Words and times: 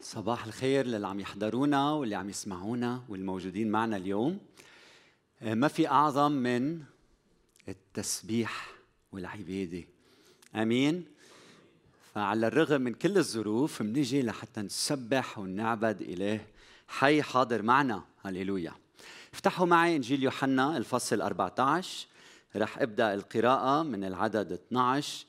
صباح 0.00 0.44
الخير 0.44 0.86
للي 0.86 1.06
عم 1.06 1.20
يحضرونا 1.20 1.92
واللي 1.92 2.14
عم 2.14 2.30
يسمعونا 2.30 3.02
والموجودين 3.08 3.70
معنا 3.70 3.96
اليوم. 3.96 4.38
آه، 5.42 5.54
ما 5.54 5.68
في 5.68 5.88
أعظم 5.88 6.32
من 6.32 6.82
التسبيح 7.68 8.70
والعبادة. 9.12 9.84
أمين. 10.54 11.04
فعلى 12.14 12.46
الرغم 12.46 12.80
من 12.80 12.94
كل 12.94 13.18
الظروف 13.18 13.82
منجي 13.82 14.22
لحتى 14.22 14.60
نسبح 14.60 15.38
ونعبد 15.38 16.02
إله 16.02 16.40
حي 16.88 17.22
حاضر 17.22 17.62
معنا. 17.62 18.02
هللويا. 18.24 18.72
افتحوا 19.34 19.66
معي 19.66 19.96
إنجيل 19.96 20.22
يوحنا 20.22 20.76
الفصل 20.76 21.20
14 21.20 22.06
رح 22.56 22.78
أبدأ 22.78 23.14
القراءة 23.14 23.82
من 23.82 24.04
العدد 24.04 24.52
12 24.52 25.26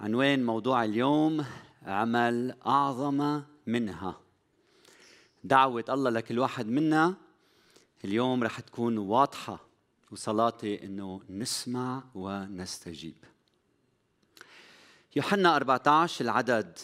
عنوان 0.00 0.46
موضوع 0.46 0.84
اليوم 0.84 1.44
عمل 1.86 2.54
أعظم 2.66 3.42
منها. 3.66 4.20
دعوة 5.44 5.84
الله 5.88 6.10
لكل 6.10 6.38
واحد 6.38 6.66
منا 6.66 7.14
اليوم 8.04 8.44
رح 8.44 8.60
تكون 8.60 8.98
واضحة 8.98 9.66
وصلاتي 10.10 10.84
إنه 10.84 11.20
نسمع 11.30 12.04
ونستجيب. 12.14 13.16
يوحنا 15.16 15.56
14 15.56 16.24
العدد 16.24 16.78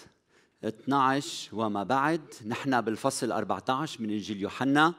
12 0.65 1.57
وما 1.57 1.83
بعد. 1.83 2.35
نحن 2.47 2.81
بالفصل 2.81 3.33
14 3.33 4.03
من 4.03 4.11
إنجيل 4.11 4.41
يوحنا 4.41 4.95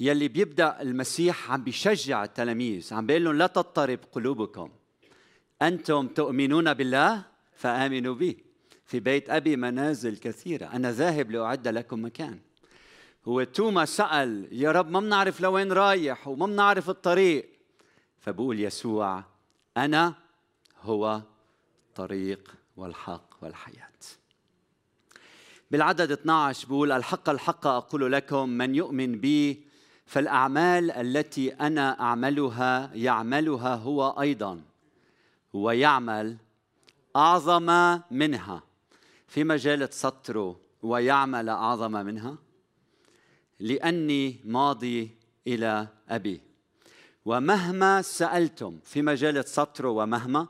يلي 0.00 0.28
بيبدأ 0.28 0.82
المسيح 0.82 1.50
عم 1.50 1.64
بيشجع 1.64 2.24
التلاميذ 2.24 2.94
عم 2.94 3.06
بيقول 3.06 3.24
لهم 3.24 3.36
لا 3.36 3.46
تضطرب 3.46 3.98
قلوبكم. 4.12 4.70
أنتم 5.62 6.08
تؤمنون 6.08 6.74
بالله 6.74 7.24
فآمنوا 7.52 8.14
بي 8.14 8.51
في 8.84 9.00
بيت 9.00 9.30
أبي 9.30 9.56
منازل 9.56 10.16
كثيرة. 10.16 10.66
أنا 10.66 10.92
ذاهب 10.92 11.30
لأعد 11.30 11.68
لكم 11.68 12.04
مكان. 12.04 12.38
هو 13.28 13.42
توما 13.42 13.84
سأل 13.84 14.48
يا 14.52 14.72
رب 14.72 14.90
ما 14.90 15.00
بنعرف 15.00 15.40
لوين 15.40 15.72
رايح 15.72 16.28
وما 16.28 16.46
بنعرف 16.46 16.90
الطريق؟ 16.90 17.48
فبقول 18.18 18.60
يسوع 18.60 19.24
أنا 19.76 20.14
هو 20.82 21.22
الطريق 21.88 22.54
والحق 22.76 23.36
والحياة. 23.42 23.92
بالعدد 25.70 26.12
12 26.12 26.68
بقول 26.68 26.92
الحق 26.92 27.28
الحق 27.30 27.66
أقول 27.66 28.12
لكم 28.12 28.48
من 28.48 28.74
يؤمن 28.74 29.20
بي 29.20 29.66
فالأعمال 30.06 30.90
التي 30.90 31.54
أنا 31.54 32.00
أعملها 32.00 32.90
يعملها 32.94 33.74
هو 33.74 34.08
أيضا 34.20 34.62
ويعمل 35.52 36.36
أعظم 37.16 37.98
منها. 38.10 38.62
في 39.32 39.44
مجال 39.44 39.94
سطره 39.94 40.60
ويعمل 40.82 41.48
أعظم 41.48 41.92
منها؟ 41.92 42.38
لأني 43.60 44.40
ماضي 44.44 45.10
إلى 45.46 45.88
أبي. 46.08 46.40
ومهما 47.24 48.02
سألتم 48.02 48.78
في 48.84 49.02
مجال 49.02 49.48
سطره 49.48 49.88
ومهما 49.88 50.46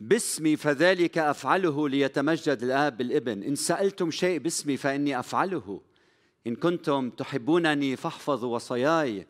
باسمي 0.00 0.56
فذلك 0.56 1.18
أفعله 1.18 1.88
ليتمجد 1.88 2.62
الآب 2.62 2.96
بالابن. 2.96 3.42
إن 3.42 3.54
سألتم 3.54 4.10
شيء 4.10 4.38
باسمي 4.38 4.76
فإني 4.76 5.18
أفعله. 5.18 5.80
إن 6.46 6.56
كنتم 6.56 7.10
تحبونني 7.10 7.96
فاحفظوا 7.96 8.54
وصاياي 8.54 9.26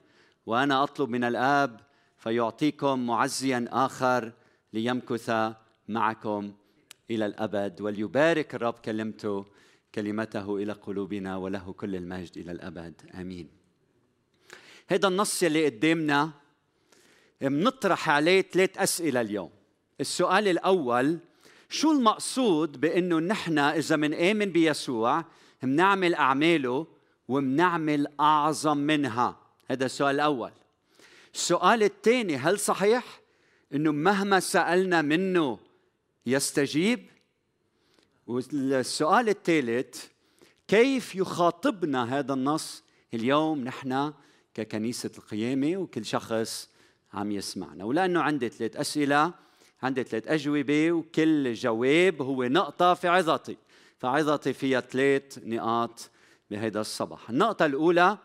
وأنا 0.47 0.83
أطلب 0.83 1.09
من 1.09 1.25
الآب 1.25 1.81
فيعطيكم 2.17 3.07
معزيا 3.07 3.69
آخر 3.71 4.33
ليمكث 4.73 5.53
معكم 5.89 6.53
إلى 7.11 7.27
الأبد 7.27 7.81
وليبارك 7.81 8.55
الرب 8.55 8.75
كلمته 8.75 9.47
كلمته 9.95 10.57
إلى 10.57 10.73
قلوبنا 10.73 11.37
وله 11.37 11.73
كل 11.73 11.97
المجد 11.97 12.39
إلى 12.39 12.53
الأبد. 12.53 12.95
آمين. 13.15 13.49
هذا 14.89 15.09
النص 15.09 15.43
اللي 15.43 15.65
قدامنا 15.67 16.31
منطرح 17.43 18.11
عليه 18.11 18.43
ثلاث 18.43 18.79
أسئلة 18.79 19.21
اليوم. 19.21 19.51
السؤال 20.01 20.49
الأول 20.49 21.19
شو 21.69 21.93
المقصود 21.93 22.81
بأنه 22.81 23.19
نحن 23.19 23.59
إذا 23.59 23.97
منآمن 23.97 24.53
بيسوع 24.53 25.25
منعمل 25.63 26.15
أعماله 26.15 26.87
ومنعمل 27.29 28.07
أعظم 28.21 28.77
منها؟ 28.77 29.41
هذا 29.71 29.87
السؤال 29.87 30.15
الأول. 30.15 30.53
السؤال 31.35 31.83
الثاني 31.83 32.37
هل 32.37 32.59
صحيح 32.59 33.21
إنه 33.75 33.93
مهما 33.93 34.41
سألنا 34.41 35.03
منه 35.03 35.59
يستجيب. 36.31 37.07
والسؤال 38.27 39.29
الثالث 39.29 40.05
كيف 40.69 41.15
يخاطبنا 41.15 42.19
هذا 42.19 42.33
النص؟ 42.35 42.83
اليوم 43.15 43.65
نحن 43.65 44.13
ككنيسة 44.55 45.11
القيامة 45.19 45.77
وكل 45.77 46.05
شخص 46.05 46.69
عم 47.13 47.33
يسمعنا. 47.33 47.85
ولأنه 47.85 48.21
عندي 48.21 48.49
ثلاث 48.49 48.77
أسئلة 48.77 49.33
عندي 49.83 50.03
ثلاث 50.03 50.29
أجوبة 50.29 50.93
وكل 50.93 51.55
جواب 51.55 52.23
هو 52.23 52.45
نقطة 52.45 52.95
في 52.95 53.09
عظتي. 53.09 53.57
فعظتي 53.99 54.53
فيها 54.53 54.81
ثلاث 54.81 55.39
نقاط 55.45 56.11
بهذا 56.51 56.81
الصباح. 56.81 57.31
النقطة 57.31 57.67
الأولى 57.67 58.19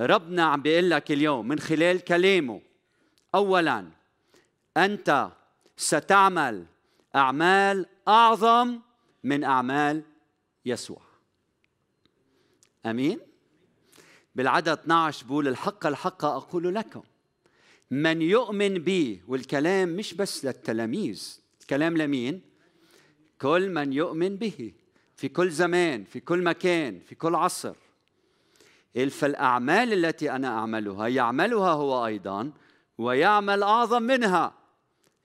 ربنا 0.00 0.44
عم 0.44 0.62
بيقول 0.62 0.90
لك 0.90 1.12
اليوم 1.12 1.48
من 1.48 1.58
خلال 1.58 2.00
كلامه 2.00 2.60
أولا 3.34 3.86
أنت 4.76 5.28
ستعمل 5.76 6.66
أعمال 7.16 7.86
أعظم 8.08 8.78
من 9.24 9.44
أعمال 9.44 10.02
يسوع. 10.64 11.02
أمين؟ 12.86 13.18
بالعدد 14.34 14.68
12 14.68 15.26
بقول 15.26 15.48
الحق 15.48 15.86
الحق 15.86 16.24
أقول 16.24 16.74
لكم 16.74 17.02
من 17.90 18.22
يؤمن 18.22 18.74
بي 18.78 19.22
والكلام 19.28 19.88
مش 19.88 20.14
بس 20.14 20.44
للتلاميذ 20.44 21.40
الكلام 21.60 21.96
لمين؟ 21.96 22.40
كل 23.40 23.70
من 23.70 23.92
يؤمن 23.92 24.36
به 24.36 24.72
في 25.16 25.28
كل 25.28 25.50
زمان 25.50 26.04
في 26.04 26.20
كل 26.20 26.42
مكان 26.42 27.00
في 27.00 27.14
كل 27.14 27.34
عصر. 27.34 27.74
فالأعمال 29.10 29.92
التي 29.92 30.30
أنا 30.30 30.48
أعملها 30.48 31.08
يعملها 31.08 31.70
هو 31.70 32.06
أيضا 32.06 32.52
ويعمل 32.98 33.62
أعظم 33.62 34.02
منها 34.02 34.54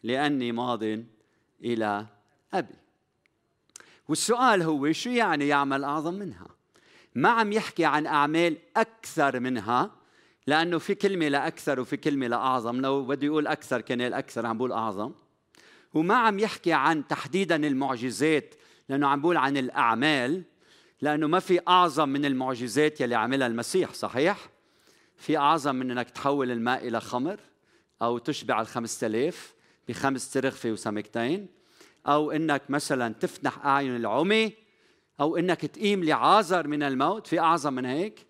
لأني 0.03 0.51
ماض 0.51 0.83
إلى 1.63 2.05
أبي. 2.53 2.75
والسؤال 4.07 4.61
هو 4.61 4.91
شو 4.91 5.09
يعني 5.09 5.47
يعمل 5.47 5.83
أعظم 5.83 6.13
منها؟ 6.13 6.47
ما 7.15 7.29
عم 7.29 7.51
يحكي 7.51 7.85
عن 7.85 8.07
أعمال 8.07 8.57
أكثر 8.77 9.39
منها 9.39 9.91
لأنه 10.47 10.77
في 10.77 10.95
كلمة 10.95 11.27
لأكثر 11.27 11.79
وفي 11.79 11.97
كلمة 11.97 12.27
لأعظم 12.27 12.81
لو 12.81 13.05
بده 13.05 13.25
يقول 13.25 13.47
أكثر 13.47 13.81
كان 13.81 14.01
الأكثر 14.01 14.45
عم 14.45 14.57
بقول 14.57 14.71
أعظم. 14.71 15.11
وما 15.93 16.15
عم 16.15 16.39
يحكي 16.39 16.73
عن 16.73 17.07
تحديدا 17.07 17.67
المعجزات 17.67 18.55
لأنه 18.89 19.07
عم 19.07 19.21
بقول 19.21 19.37
عن 19.37 19.57
الأعمال 19.57 20.43
لأنه 21.01 21.27
ما 21.27 21.39
في 21.39 21.59
أعظم 21.67 22.09
من 22.09 22.25
المعجزات 22.25 23.01
يلي 23.01 23.15
عملها 23.15 23.47
المسيح 23.47 23.93
صحيح؟ 23.93 24.49
في 25.17 25.37
أعظم 25.37 25.75
من 25.75 25.91
أنك 25.91 26.09
تحول 26.09 26.51
الماء 26.51 26.87
إلى 26.87 27.01
خمر 27.01 27.39
أو 28.01 28.17
تشبع 28.17 28.61
الخمسة 28.61 29.07
آلاف 29.07 29.54
بخمس 29.87 30.31
ترغفة 30.31 30.71
وسمكتين. 30.71 31.47
أو 32.07 32.31
أنك 32.31 32.61
مثلا 32.69 33.13
تفتح 33.13 33.65
أعين 33.65 33.95
العمي 33.95 34.53
أو 35.19 35.37
أنك 35.37 35.61
تقيم 35.61 36.03
لعازر 36.03 36.67
من 36.67 36.83
الموت 36.83 37.27
في 37.27 37.39
أعظم 37.39 37.73
من 37.73 37.85
هيك. 37.85 38.25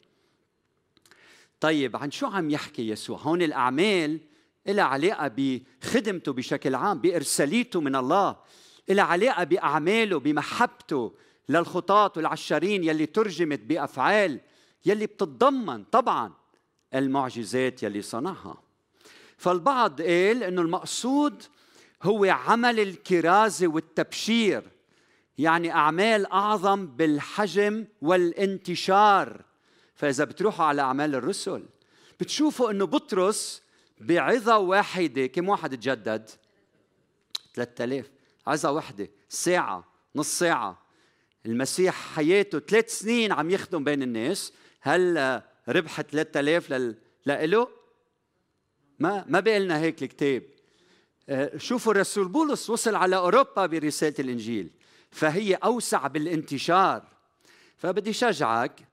طيب 1.60 1.98
عن 1.98 2.12
شو 2.12 2.28
عم 2.28 2.50
يحكي 2.50 2.90
يسوع؟ 2.90 3.18
هون 3.20 3.42
الأعمال 3.42 4.20
إلها 4.68 4.84
علاقة 4.84 5.32
بخدمته 5.38 6.34
بشكل 6.34 6.76
عام 6.76 7.00
بإرساليته 7.00 7.82
من 7.82 7.96
الله 7.96 8.38
إلها 8.90 9.06
علاقة 9.06 9.44
بأعماله 9.44 10.20
بمحبته 10.20 11.14
للخطاة 11.50 12.12
والعشرين 12.16 12.84
يلي 12.84 13.06
ترجمت 13.06 13.60
بأفعال 13.60 14.40
يلي 14.86 15.06
بتتضمن 15.06 15.84
طبعا 15.84 16.34
المعجزات 16.94 17.84
يلي 17.84 18.02
صنعها. 18.02 18.65
فالبعض 19.38 20.02
قال 20.02 20.44
إنه 20.44 20.62
المقصود 20.62 21.44
هو 22.04 22.26
عمل 22.26 22.80
الكرازة 22.80 23.68
والتبشير 23.68 24.64
يعني 25.38 25.72
أعمال 25.72 26.32
أعظم 26.32 26.88
بالحجم 26.88 27.86
والانتشار. 28.02 29.42
فإذا 29.96 30.24
بتروحوا 30.24 30.66
على 30.66 30.82
أعمال 30.82 31.16
الرسل 31.16 31.66
بتشوفوا 32.20 32.72
إنه 32.72 32.86
بطرس 32.86 33.62
بعظة 34.00 34.58
واحدة 34.58 35.28
كم 35.28 35.50
واحد 35.50 35.78
تجدد؟ 35.78 36.30
3000 37.54 38.10
عظة 38.48 38.72
واحدة 38.72 39.10
ساعة 39.30 39.84
نص 40.16 40.40
ساعة. 40.40 40.86
المسيح 41.46 42.16
حياته 42.16 42.60
ثلاث 42.60 43.00
سنين 43.00 43.32
عم 43.32 43.50
يخدم 43.50 43.84
بين 43.84 44.04
الناس. 44.04 44.54
هل 44.82 45.42
ربح 45.70 46.02
3000 46.02 46.70
لل... 46.70 46.96
لإله؟ 47.26 47.68
ما 49.00 49.26
ما 49.28 49.40
بيقلنا 49.40 49.80
هيك 49.80 50.04
الكتاب. 50.04 50.44
آه، 51.30 51.58
شوفوا 51.58 51.92
الرسول 51.92 52.28
بولس 52.28 52.70
وصل 52.70 52.96
على 52.96 53.16
أوروبا 53.16 53.66
برسالة 53.66 54.16
الإنجيل 54.20 54.70
فهي 55.12 55.56
أوسع 55.56 56.08
بالانتشار. 56.08 57.04
فبدي 57.78 58.14
شجعك 58.14 58.88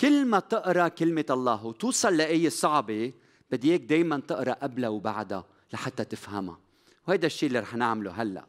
كل 0.00 0.24
ما 0.24 0.38
تقرأ 0.38 0.88
كلمة 0.88 1.24
الله 1.30 1.66
وتوصل 1.66 2.16
لآية 2.16 2.48
صعبة 2.48 3.12
بدي 3.50 3.70
إياك 3.70 3.80
دايما 3.80 4.20
تقرأ 4.20 4.52
قبلها 4.52 4.88
وبعدها 4.88 5.44
لحتى 5.72 6.04
تفهمها. 6.04 6.58
وهذا 7.08 7.26
الشيء 7.26 7.46
اللي 7.46 7.58
رح 7.58 7.74
نعمله 7.74 8.10
هلأ. 8.10 8.46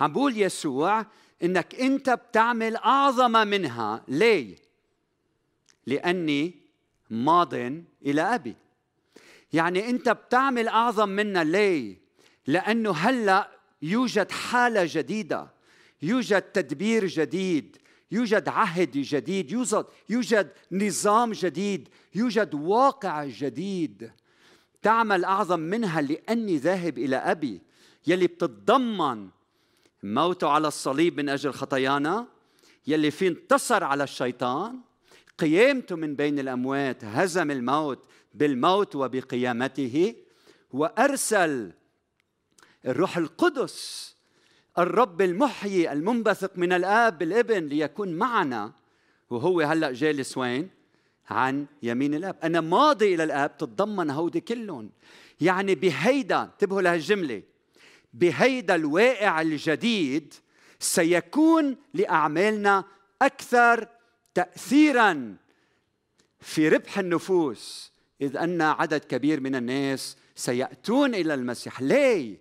عم 0.00 0.12
بقول 0.12 0.36
يسوع 0.36 1.06
إنك 1.42 1.74
أنت 1.74 2.10
بتعمل 2.10 2.76
أعظم 2.76 3.32
منها. 3.32 4.04
ليه؟ 4.08 4.56
لأني 5.86 6.54
ماض 7.10 7.54
إلى 8.06 8.22
أبي. 8.22 8.56
يعني 9.52 9.90
انت 9.90 10.08
بتعمل 10.08 10.68
اعظم 10.68 11.08
منها 11.08 11.44
ليه؟ 11.44 11.98
لأنه 12.46 12.90
هلا 12.92 13.50
يوجد 13.82 14.30
حالة 14.30 14.88
جديدة 14.88 15.50
يوجد 16.02 16.42
تدبير 16.42 17.06
جديد 17.06 17.76
يوجد 18.10 18.48
عهد 18.48 18.90
جديد 18.90 19.52
يوجد 19.52 19.86
يوجد 20.08 20.50
نظام 20.72 21.32
جديد 21.32 21.88
يوجد 22.14 22.54
واقع 22.54 23.24
جديد. 23.24 24.10
تعمل 24.82 25.24
اعظم 25.24 25.60
منها 25.60 26.00
لاني 26.00 26.56
ذاهب 26.56 26.98
إلى 26.98 27.16
ابي 27.16 27.60
يلي 28.06 28.26
بتتضمن 28.26 29.28
موته 30.02 30.48
على 30.48 30.68
الصليب 30.68 31.16
من 31.20 31.28
أجل 31.28 31.52
خطايانا 31.52 32.26
يلي 32.86 33.10
فيه 33.10 33.28
انتصر 33.28 33.84
على 33.84 34.04
الشيطان 34.04 34.80
قيامته 35.38 35.96
من 35.96 36.14
بين 36.14 36.38
الاموات 36.38 37.04
هزم 37.04 37.50
الموت 37.50 38.04
بالموت 38.34 38.96
وبقيامته 38.96 40.14
وارسل 40.72 41.72
الروح 42.86 43.16
القدس 43.16 44.08
الرب 44.78 45.20
المحيي 45.22 45.92
المنبثق 45.92 46.50
من 46.56 46.72
الآب 46.72 47.18
بالابن 47.18 47.66
ليكون 47.66 48.14
معنا. 48.14 48.72
وهو 49.30 49.60
هلأ 49.60 49.92
جالس 49.92 50.38
وين؟ 50.38 50.68
عن 51.30 51.66
يمين 51.82 52.14
الآب، 52.14 52.36
أنا 52.42 52.60
ماضي 52.60 53.14
إلى 53.14 53.24
الآب 53.24 53.56
تتضمن 53.56 54.10
هودي 54.10 54.40
كلهم. 54.40 54.90
يعني 55.40 55.74
بهيدا 55.74 56.42
انتبهوا 56.42 56.82
لهالجملة. 56.82 57.42
بهيدا 58.14 58.74
الواقع 58.74 59.40
الجديد 59.40 60.34
سيكون 60.78 61.76
لأعمالنا 61.94 62.84
أكثر 63.22 63.88
تاثيرا 64.34 65.36
في 66.40 66.68
ربح 66.68 66.98
النفوس 66.98 67.92
إذ 68.20 68.36
أن 68.36 68.62
عدد 68.62 69.00
كبير 69.00 69.40
من 69.40 69.54
الناس 69.54 70.16
سيأتون 70.34 71.14
إلى 71.14 71.34
المسيح. 71.34 71.80
ليه؟ 71.80 72.40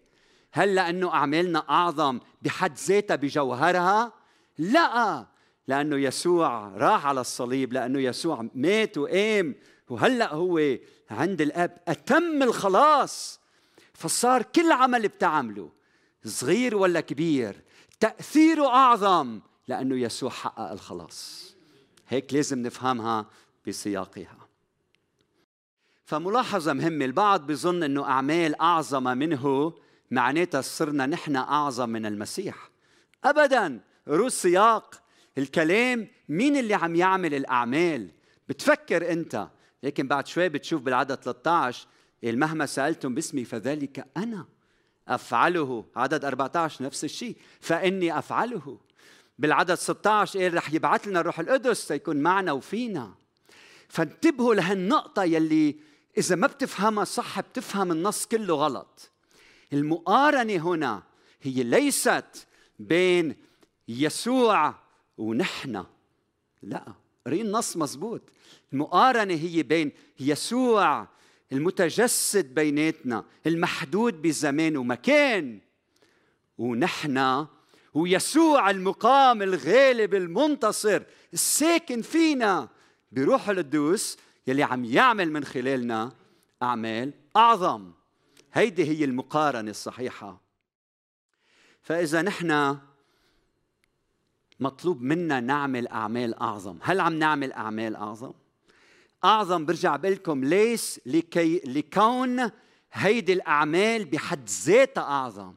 هل 0.52 0.76
لأنه 0.76 1.14
أعمالنا 1.14 1.70
أعظم 1.70 2.20
بحد 2.42 2.78
ذاتها 2.78 3.16
بجوهرها؟ 3.16 4.14
لا 4.58 5.26
لأنه 5.68 5.96
يسوع 5.96 6.68
راح 6.68 7.06
على 7.06 7.22
الصليب 7.22 7.74
لأنه 7.74 8.00
يسوع 8.00 8.48
مات 8.56 8.98
وقام. 8.98 9.56
وهلأ 9.90 10.34
هو 10.34 10.78
عند 11.10 11.42
الأب 11.42 11.78
أتم 11.88 12.44
الخلاص. 12.44 13.40
فصار 13.94 14.44
كل 14.44 14.72
عمل 14.72 15.08
بتعمله 15.08 15.72
صغير 16.26 16.76
ولا 16.76 17.02
كبير 17.02 17.62
تأثيره 18.00 18.68
أعظم 18.68 19.40
لأنه 19.68 19.96
يسوع 19.96 20.30
حقق 20.30 20.72
الخلاص. 20.72 21.54
هيك 22.08 22.34
لازم 22.34 22.60
نفهمها 22.60 23.26
بسياقها. 23.68 24.47
فملاحظة 26.08 26.74
مهمة 26.74 27.06
البعض 27.06 27.48
بيظن 27.48 27.84
أنه 27.84 28.04
أعمال 28.04 28.62
أعظم 28.62 29.04
منه 29.04 29.74
معناتها 30.12 30.62
صرنا 30.62 31.06
نحن 31.06 31.36
أعظم 31.36 31.90
من 31.90 32.06
المسيح. 32.06 32.70
أبدا 33.24 33.80
روس 34.08 34.34
سياق 34.34 35.02
الكلام 35.38 36.08
مين 36.30 36.58
اللي 36.58 36.74
عم 36.74 36.96
يعمل 36.96 37.34
الأعمال؟ 37.34 38.12
بتفكر 38.50 39.12
أنت. 39.12 39.48
لكن 39.84 40.08
بعد 40.08 40.28
شوي 40.28 40.50
بتشوف 40.50 40.82
بالعدد 40.82 41.16
13 41.16 41.88
مهما 42.24 42.66
سألتم 42.66 43.16
باسمي 43.16 43.46
فذلك 43.46 44.08
أنا. 44.18 44.46
أفعله. 45.08 45.86
عدد 45.96 46.26
14 46.26 46.84
نفس 46.84 47.04
الشيء. 47.04 47.36
فإني 47.62 48.20
أفعله. 48.20 48.80
بالعدد 49.40 49.76
16 49.76 50.40
قال 50.40 50.54
رح 50.54 50.74
يبعث 50.74 51.08
لنا 51.08 51.20
الروح 51.20 51.40
القدس 51.40 51.88
تيكون 51.88 52.18
معنا 52.18 52.52
وفينا. 52.52 53.14
فانتبهوا 53.88 54.56
لهالنقطة 54.56 55.24
يلي 55.24 55.88
إذا 56.18 56.36
ما 56.36 56.48
بتفهمها 56.48 57.04
صح 57.04 57.40
بتفهم 57.40 57.92
النص 57.92 58.26
كله 58.26 58.56
غلط. 58.56 59.12
المقارنة 59.74 60.56
هنا 60.56 61.04
هي 61.42 61.64
ليست 61.64 62.48
بين 62.80 63.36
يسوع 63.88 64.76
ونحن. 65.18 65.84
لا 66.64 66.94
قري 67.26 67.42
النص 67.42 67.78
مزبوط. 67.78 68.22
المقارنة 68.74 69.34
هي 69.34 69.64
بين 69.64 69.92
يسوع 70.20 71.08
المتجسد 71.52 72.54
بيناتنا 72.54 73.26
المحدود 73.48 74.22
بزمان 74.22 74.78
ومكان 74.78 75.60
ونحن 76.58 77.48
ويسوع 77.94 78.70
المقام 78.70 79.42
الغالب 79.42 80.16
المنتصر 80.16 81.04
الساكن 81.34 82.02
فينا 82.02 82.70
بروح 83.12 83.50
القدوس 83.50 84.18
يلي 84.48 84.64
عم 84.64 84.86
يعمل 84.86 85.32
من 85.32 85.44
خلالنا 85.44 86.12
أعمال 86.64 87.14
أعظم. 87.36 87.92
هيدي 88.54 88.86
هي 88.86 89.06
المقارنة 89.06 89.72
الصحيحة. 89.72 90.42
فإذا 91.82 92.22
نحن 92.22 92.78
مطلوب 94.60 95.02
منا 95.02 95.40
نعمل 95.40 95.88
أعمال 95.88 96.34
أعظم. 96.34 96.78
هل 96.82 97.00
عم 97.00 97.14
نعمل 97.14 97.54
أعمال 97.54 97.96
أعظم؟ 97.96 98.34
أعظم 99.24 99.66
برجع 99.66 99.96
بقول 99.96 100.14
لكم 100.14 100.44
ليس 100.44 101.00
لكي 101.06 101.62
لكون 101.66 102.52
هيدي 102.94 103.34
الأعمال 103.34 104.06
بحد 104.06 104.50
ذاتها 104.50 105.04
أعظم. 105.04 105.54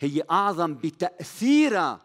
هي 0.00 0.22
أعظم 0.30 0.74
بتأثيرها 0.74 2.00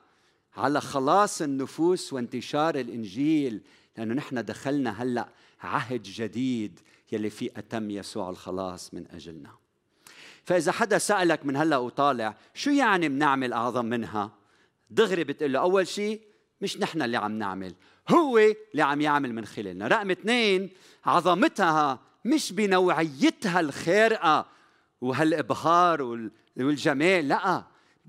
على 0.57 0.81
خلاص 0.81 1.41
النفوس 1.41 2.13
وانتشار 2.13 2.75
الإنجيل. 2.75 3.61
لأنه 3.97 4.13
نحن 4.13 4.45
دخلنا 4.45 5.03
هلأ 5.03 5.29
عهد 5.61 6.03
جديد 6.03 6.79
يلي 7.11 7.29
فيه 7.29 7.49
أتم 7.57 7.91
يسوع 7.91 8.29
الخلاص 8.29 8.93
من 8.93 9.05
أجلنا 9.11 9.51
فإذا 10.43 10.71
حدا 10.71 10.97
سألك 10.97 11.45
من 11.45 11.55
هلأ 11.55 11.77
وطالع 11.77 12.35
شو 12.53 12.69
يعني 12.69 13.09
بنعمل 13.09 13.53
أعظم 13.53 13.85
منها؟ 13.85 14.31
دغري 14.89 15.23
بتقول 15.23 15.53
له 15.53 15.59
أول 15.59 15.87
شيء 15.87 16.21
مش 16.61 16.77
نحن 16.77 17.01
اللي 17.01 17.17
عم 17.17 17.31
نعمل 17.31 17.75
هو 18.09 18.37
اللي 18.37 18.81
عم 18.81 19.01
يعمل 19.01 19.33
من 19.33 19.45
خلالنا 19.45 19.87
رقم 19.87 20.11
اثنين 20.11 20.69
عظمتها 21.05 21.99
مش 22.25 22.51
بنوعيتها 22.53 23.59
الخارقة 23.59 24.45
وهالإبهار 25.01 26.01
والجمال 26.57 27.27
لأ 27.27 27.63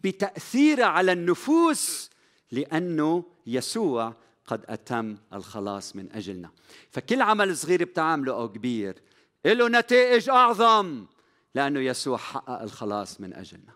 بتأثيرها 0.04 0.84
على 0.86 1.12
النفوس 1.12 2.10
لأنه 2.52 3.24
يسوع 3.46 4.14
قد 4.50 4.64
أتم 4.68 5.16
الخلاص 5.32 5.96
من 5.96 6.12
أجلنا. 6.12 6.50
فكل 6.90 7.22
عمل 7.22 7.56
صغير 7.56 7.84
بتعمله 7.84 8.32
أو 8.32 8.52
كبير 8.52 9.02
له 9.44 9.68
نتائج 9.68 10.30
أعظم 10.30 11.06
لأنه 11.54 11.80
يسوع 11.80 12.16
حقق 12.16 12.62
الخلاص 12.62 13.20
من 13.20 13.34
أجلنا. 13.34 13.72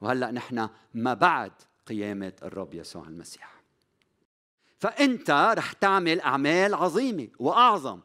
وهلأ 0.00 0.30
نحن 0.30 0.68
ما 0.94 1.14
بعد 1.14 1.52
قيامة 1.86 2.32
الرب 2.42 2.74
يسوع 2.74 3.08
المسيح. 3.08 3.62
فأنت 4.78 5.30
رح 5.30 5.72
تعمل 5.72 6.20
أعمال 6.20 6.74
عظيمة 6.74 7.28
وأعظم. 7.38 8.00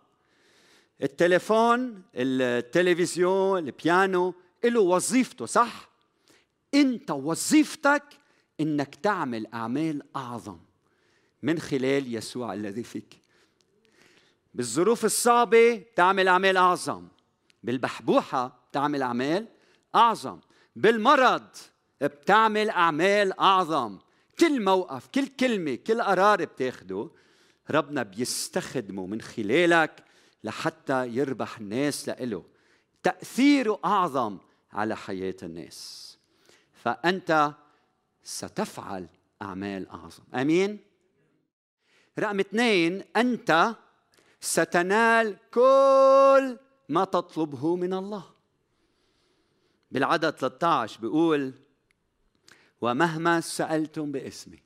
التليفون 1.03 2.03
التلفزيون 2.15 3.67
البيانو 3.67 4.33
له 4.63 4.81
وظيفته 4.81 5.45
صح؟ 5.45 5.89
أنت 6.73 7.11
وظيفتك 7.11 8.03
إنك 8.59 8.95
تعمل 8.95 9.47
أعمال 9.53 10.15
أعظم. 10.15 10.59
من 11.43 11.59
خلال 11.59 12.15
يسوع 12.15 12.53
الذي 12.53 12.83
فيك. 12.83 13.19
بالظروف 14.53 15.05
الصعبة 15.05 15.83
تعمل 15.95 16.27
أعمال 16.27 16.57
أعظم. 16.57 17.07
بالبحبوحة 17.63 18.59
بتعمل 18.69 19.01
أعمال 19.01 19.47
أعظم. 19.95 20.39
بالمرض 20.75 21.47
بتعمل 22.01 22.69
أعمال 22.69 23.39
أعظم. 23.39 23.99
كل 24.39 24.61
موقف 24.61 25.07
كل 25.07 25.27
كلمة 25.27 25.75
كل 25.75 26.01
قرار 26.01 26.45
بتاخده 26.45 27.09
ربنا 27.69 28.03
بيستخدمه 28.03 29.05
من 29.05 29.21
خلالك 29.21 30.03
لحتى 30.43 31.07
يربح 31.07 31.57
الناس 31.57 32.09
لإله. 32.09 32.43
تأثيره 33.03 33.79
أعظم 33.85 34.37
على 34.73 34.97
حياة 34.97 35.35
الناس. 35.43 36.17
فأنت 36.73 37.53
ستفعل 38.23 39.07
أعمال 39.41 39.89
أعظم. 39.89 40.23
أمين؟ 40.33 40.88
رقم 42.19 42.39
اثنين 42.39 43.03
أنت 43.15 43.75
ستنال 44.41 45.37
كل 45.53 46.57
ما 46.89 47.05
تطلبه 47.05 47.75
من 47.75 47.93
الله. 47.93 48.23
بالعدد 49.91 50.29
13 50.29 51.01
بيقول 51.01 51.53
ومهما 52.81 53.41
سألتم 53.41 54.11
باسمي 54.11 54.59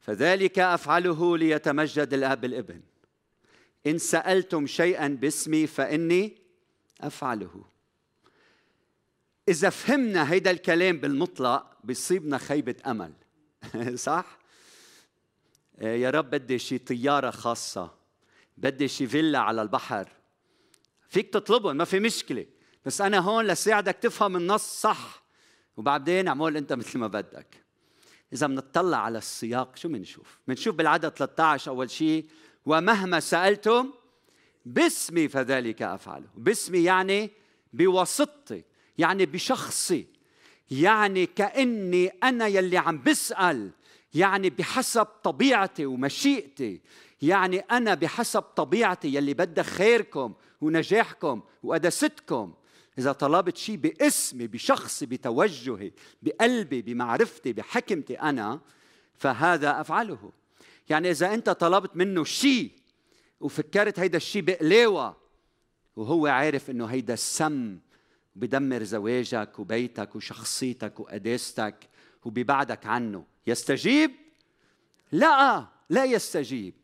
فذلك 0.00 0.58
أفعله 0.58 1.38
ليتمجد 1.38 2.14
الأب 2.14 2.44
الإبن. 2.44 2.80
إن 3.86 3.98
سألتم 3.98 4.66
شيئا 4.66 5.08
باسمي 5.08 5.66
فإني 5.66 6.38
أفعله. 7.00 7.64
إذا 9.48 9.70
فهمنا 9.70 10.32
هيدا 10.32 10.50
الكلام 10.50 10.98
بالمطلق 10.98 11.76
بيصيبنا 11.84 12.38
خيبة 12.38 12.74
أمل. 12.86 13.12
صح؟ 13.94 14.43
يا 15.80 16.10
رب 16.10 16.30
بدي 16.30 16.58
شي 16.58 16.78
طيارة 16.78 17.30
خاصة. 17.30 17.94
بدي 18.56 18.88
شي 18.88 19.06
فيلا 19.06 19.38
على 19.38 19.62
البحر. 19.62 20.08
فيك 21.08 21.32
تطلبهم 21.32 21.76
ما 21.76 21.84
في 21.84 22.00
مشكلة. 22.00 22.46
بس 22.84 23.00
أنا 23.00 23.18
هون 23.18 23.46
لساعدك 23.46 23.96
تفهم 23.96 24.36
النص 24.36 24.80
صح. 24.80 25.24
وبعدين 25.76 26.28
اعمل 26.28 26.56
أنت 26.56 26.72
مثل 26.72 26.98
ما 26.98 27.06
بدك. 27.06 27.64
إذا 28.32 28.46
بنطلع 28.46 28.98
على 28.98 29.18
السياق 29.18 29.76
شو 29.76 29.88
بنشوف 29.88 30.38
بنشوف 30.48 30.74
بالعدد 30.74 31.08
13 31.08 31.70
أول 31.70 31.90
شيء 31.90 32.26
ومهما 32.66 33.20
سالتم 33.20 33.92
باسمي 34.66 35.28
فذلك 35.28 35.82
أفعله. 35.82 36.26
باسمي 36.36 36.84
يعني 36.84 37.30
بواسطتي 37.72 38.64
يعني 38.98 39.26
بشخصي. 39.26 40.06
يعني 40.70 41.26
كأني 41.26 42.08
أنا 42.08 42.46
يلي 42.46 42.78
عم 42.78 43.02
بسأل. 43.02 43.70
يعني 44.14 44.50
بحسب 44.50 45.04
طبيعتي 45.04 45.86
ومشيئتي. 45.86 46.80
يعني 47.22 47.58
أنا 47.58 47.94
بحسب 47.94 48.42
طبيعتي 48.42 49.14
يلي 49.14 49.34
بدها 49.34 49.64
خيركم 49.64 50.34
ونجاحكم 50.60 51.42
وقداستكم. 51.62 52.54
إذا 52.98 53.12
طلبت 53.12 53.56
شيء 53.56 53.76
باسمي 53.76 54.46
بشخصي 54.46 55.06
بتوجهي 55.06 55.92
بقلبي 56.22 56.82
بمعرفتي 56.82 57.52
بحكمتي 57.52 58.14
أنا 58.14 58.60
فهذا 59.14 59.80
أفعله. 59.80 60.32
يعني 60.88 61.10
إذا 61.10 61.34
أنت 61.34 61.50
طلبت 61.50 61.96
منه 61.96 62.24
شيء 62.24 62.70
وفكرت 63.40 63.98
هيدا 63.98 64.16
الشيء 64.16 64.42
بقلاوة 64.42 65.16
وهو 65.96 66.26
عارف 66.26 66.70
إنه 66.70 66.86
هيدا 66.86 67.14
السم 67.14 67.78
بدمر 68.36 68.82
زواجك 68.82 69.58
وبيتك 69.58 70.16
وشخصيتك 70.16 71.00
وقداستك 71.00 71.88
وبيبعدك 72.24 72.86
عنه 72.86 73.24
يستجيب؟ 73.46 74.10
لا 75.12 75.66
لا 75.90 76.04
يستجيب. 76.04 76.74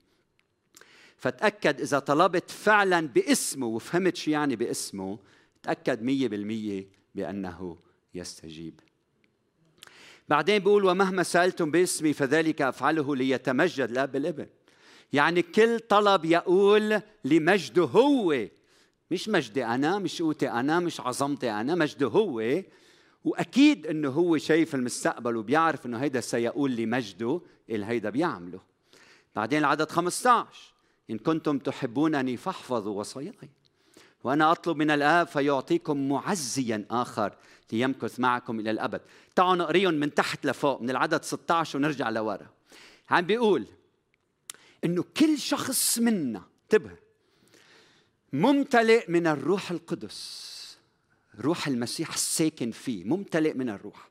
فتأكد 1.16 1.80
إذا 1.80 1.98
طلبت 1.98 2.50
فعلا 2.50 3.08
باسمه 3.08 3.66
وفهمت 3.66 4.16
شو 4.16 4.30
يعني 4.30 4.56
باسمه 4.56 5.18
تأكد 5.62 6.02
مية 6.02 6.28
بالمية 6.28 6.88
بأنه 7.14 7.78
يستجيب. 8.14 8.80
بعدين 10.28 10.58
بيقول 10.58 10.84
ومهما 10.84 11.22
سألتم 11.22 11.70
باسمي 11.70 12.12
فذلك 12.12 12.62
أفعله 12.62 13.16
ليتمجد. 13.16 13.90
الأب 13.90 14.16
الابن 14.16 14.46
يعني 15.12 15.42
كل 15.42 15.80
طلب 15.80 16.24
يقول 16.24 17.00
لمجده 17.24 17.82
هو. 17.82 18.48
مش 19.10 19.28
مجدي 19.28 19.64
أنا 19.64 19.98
مش 19.98 20.22
قوتي 20.22 20.50
أنا 20.50 20.80
مش 20.80 21.00
عظمتي 21.00 21.50
أنا 21.50 21.74
مجده 21.74 22.06
هو 22.06 22.62
وأكيد 23.24 23.86
أنه 23.86 24.08
هو 24.08 24.38
شايف 24.38 24.74
المستقبل 24.74 25.36
وبيعرف 25.36 25.86
أنه 25.86 25.98
هيدا 25.98 26.20
سيقول 26.20 26.76
لمجده 26.76 27.40
اللي 27.70 27.86
هيدا 27.86 28.10
بيعمله. 28.10 28.60
بعدين 29.36 29.58
العدد 29.58 29.90
15 29.90 30.46
إن 31.10 31.18
كنتم 31.18 31.58
تحبونني 31.58 32.36
فاحفظوا 32.36 32.98
وصاياي. 32.98 33.50
وأنا 34.24 34.52
أطلب 34.52 34.76
من 34.76 34.90
الآب 34.90 35.26
فيعطيكم 35.26 36.08
معزيا 36.08 36.84
آخر 36.90 37.32
ليمكث 37.72 38.20
معكم 38.20 38.60
إلى 38.60 38.70
الأبد. 38.70 39.00
تعالوا 39.36 39.54
نقريهم 39.54 39.94
من 39.94 40.14
تحت 40.14 40.46
لفوق 40.46 40.82
من 40.82 40.90
العدد 40.90 41.24
16 41.24 41.78
ونرجع 41.78 42.10
لورا. 42.10 42.46
عم 43.10 43.26
بيقول 43.26 43.66
إنه 44.84 45.04
كل 45.16 45.38
شخص 45.38 45.98
منا 45.98 46.42
انتبه 46.62 46.96
ممتلئ 48.32 49.10
من 49.10 49.26
الروح 49.26 49.70
القدس. 49.70 50.59
روح 51.40 51.66
المسيح 51.66 52.12
الساكن 52.12 52.70
فيه 52.70 53.04
ممتلئ 53.04 53.54
من 53.54 53.68
الروح. 53.68 54.10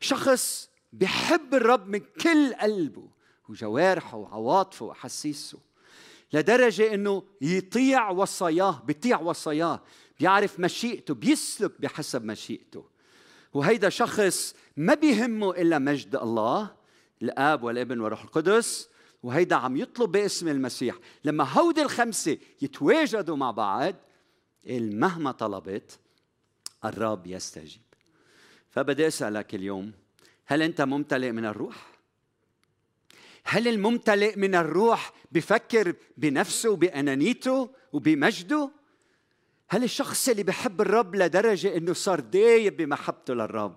شخص 0.00 0.70
بحب 0.92 1.54
الرب 1.54 1.88
من 1.88 1.98
كل 1.98 2.54
قلبه 2.54 3.08
وجوارحه 3.48 4.16
وعواطفه 4.16 4.86
وأحاسيسه. 4.86 5.58
لدرجة 6.32 6.94
أنه 6.94 7.22
يطيع 7.40 8.10
وصاياه 8.10 8.82
بيطيع 8.86 9.20
وصاياه 9.20 9.82
بيعرف 10.20 10.60
مشيئته 10.60 11.14
بيسلك 11.14 11.80
بحسب 11.80 12.24
مشيئته. 12.24 12.84
وهيدا 13.54 13.88
شخص 13.88 14.54
ما 14.76 14.94
بيهمه 14.94 15.50
إلا 15.50 15.78
مجد 15.78 16.16
الله 16.16 16.76
الآب 17.22 17.62
والابن 17.62 18.00
والروح 18.00 18.22
القدس. 18.22 18.88
وهيدا 19.22 19.56
عم 19.56 19.76
يطلب 19.76 20.12
باسم 20.12 20.48
المسيح. 20.48 20.96
لما 21.24 21.44
هودي 21.44 21.82
الخمسة 21.82 22.38
يتواجدوا 22.62 23.36
مع 23.36 23.50
بعض 23.50 23.94
مهما 24.70 25.32
طلبت 25.32 25.98
الرب 26.86 27.26
يستجيب 27.26 27.82
فبدي 28.70 29.06
أسألك 29.06 29.54
اليوم 29.54 29.92
هل 30.46 30.62
أنت 30.62 30.80
ممتلئ 30.80 31.32
من 31.32 31.44
الروح؟ 31.44 31.96
هل 33.44 33.68
الممتلئ 33.68 34.38
من 34.38 34.54
الروح 34.54 35.12
بفكر 35.32 35.94
بنفسه 36.16 36.70
وبأنانيته 36.70 37.70
وبمجده؟ 37.92 38.70
هل 39.68 39.84
الشخص 39.84 40.28
اللي 40.28 40.42
بحب 40.42 40.80
الرب 40.80 41.16
لدرجة 41.16 41.76
إنه 41.76 41.92
صار 41.92 42.20
دايب 42.20 42.76
بمحبته 42.76 43.34
للرب؟ 43.34 43.76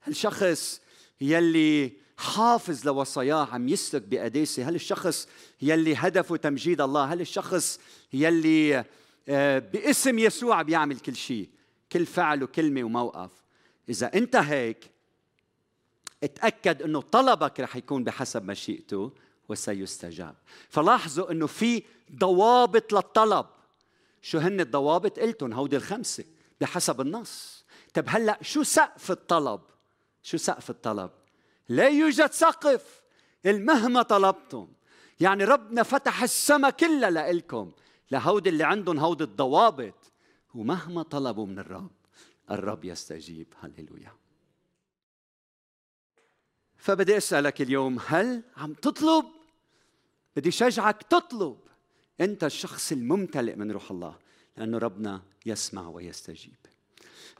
هل 0.00 0.10
الشخص 0.12 0.80
يلي 1.20 1.92
حافظ 2.16 2.86
لوصاياه 2.86 3.44
عم 3.44 3.68
يسلك 3.68 4.02
بقداسة 4.02 4.68
هل 4.68 4.74
الشخص 4.74 5.28
يلي 5.62 5.94
هدفه 5.94 6.36
تمجيد 6.36 6.80
الله 6.80 7.04
هل 7.04 7.20
الشخص 7.20 7.80
يلي 8.12 8.84
آه، 9.28 9.58
باسم 9.58 10.18
يسوع 10.18 10.62
بيعمل 10.62 10.98
كل 10.98 11.16
شيء 11.16 11.48
كل 11.92 12.06
فعل 12.06 12.42
وكلمة 12.42 12.84
وموقف. 12.84 13.30
إذا 13.88 14.14
أنت 14.14 14.36
هيك 14.36 14.90
اتأكد 16.22 16.82
إنه 16.82 17.00
طلبك 17.00 17.60
رح 17.60 17.76
يكون 17.76 18.04
بحسب 18.04 18.44
مشيئته 18.44 19.12
وسيستجاب. 19.48 20.34
فلاحظوا 20.68 21.32
إنه 21.32 21.46
في 21.46 21.82
ضوابط 22.16 22.92
للطلب. 22.92 23.46
شو 24.22 24.38
هن 24.38 24.60
الضوابط؟ 24.60 25.18
قلتهم 25.18 25.52
هودي 25.52 25.76
الخمسة 25.76 26.24
بحسب 26.60 27.00
النص. 27.00 27.64
طب 27.94 28.04
هلأ 28.08 28.38
شو 28.42 28.62
سقف 28.62 29.10
الطلب؟ 29.10 29.60
شو 30.22 30.36
سقف 30.36 30.70
الطلب؟ 30.70 31.10
لا 31.68 31.88
يوجد 31.88 32.30
سقف 32.30 33.02
مهما 33.44 34.02
طلبتم. 34.02 34.68
يعني 35.20 35.44
ربنا 35.44 35.82
فتح 35.82 36.22
السماء 36.22 36.70
كلها 36.70 37.10
لإلكم. 37.10 37.72
لهودي 38.10 38.50
اللي 38.50 38.64
عندهم 38.64 38.98
هودي 38.98 39.24
الضوابط. 39.24 40.09
ومهما 40.54 41.02
طلبوا 41.02 41.46
من 41.46 41.58
الرب 41.58 41.90
الرب 42.50 42.84
يستجيب. 42.84 43.46
هللويا. 43.60 44.12
فبدي 46.76 47.16
أسألك 47.16 47.62
اليوم 47.62 47.98
هل 48.06 48.42
عم 48.56 48.74
تطلب؟ 48.74 49.24
بدي 50.36 50.50
شجعك 50.50 51.02
تطلب. 51.02 51.58
أنت 52.20 52.44
الشخص 52.44 52.92
الممتلئ 52.92 53.54
من 53.54 53.70
روح 53.70 53.90
الله 53.90 54.18
لأنه 54.56 54.78
ربنا 54.78 55.22
يسمع 55.46 55.88
ويستجيب. 55.88 56.56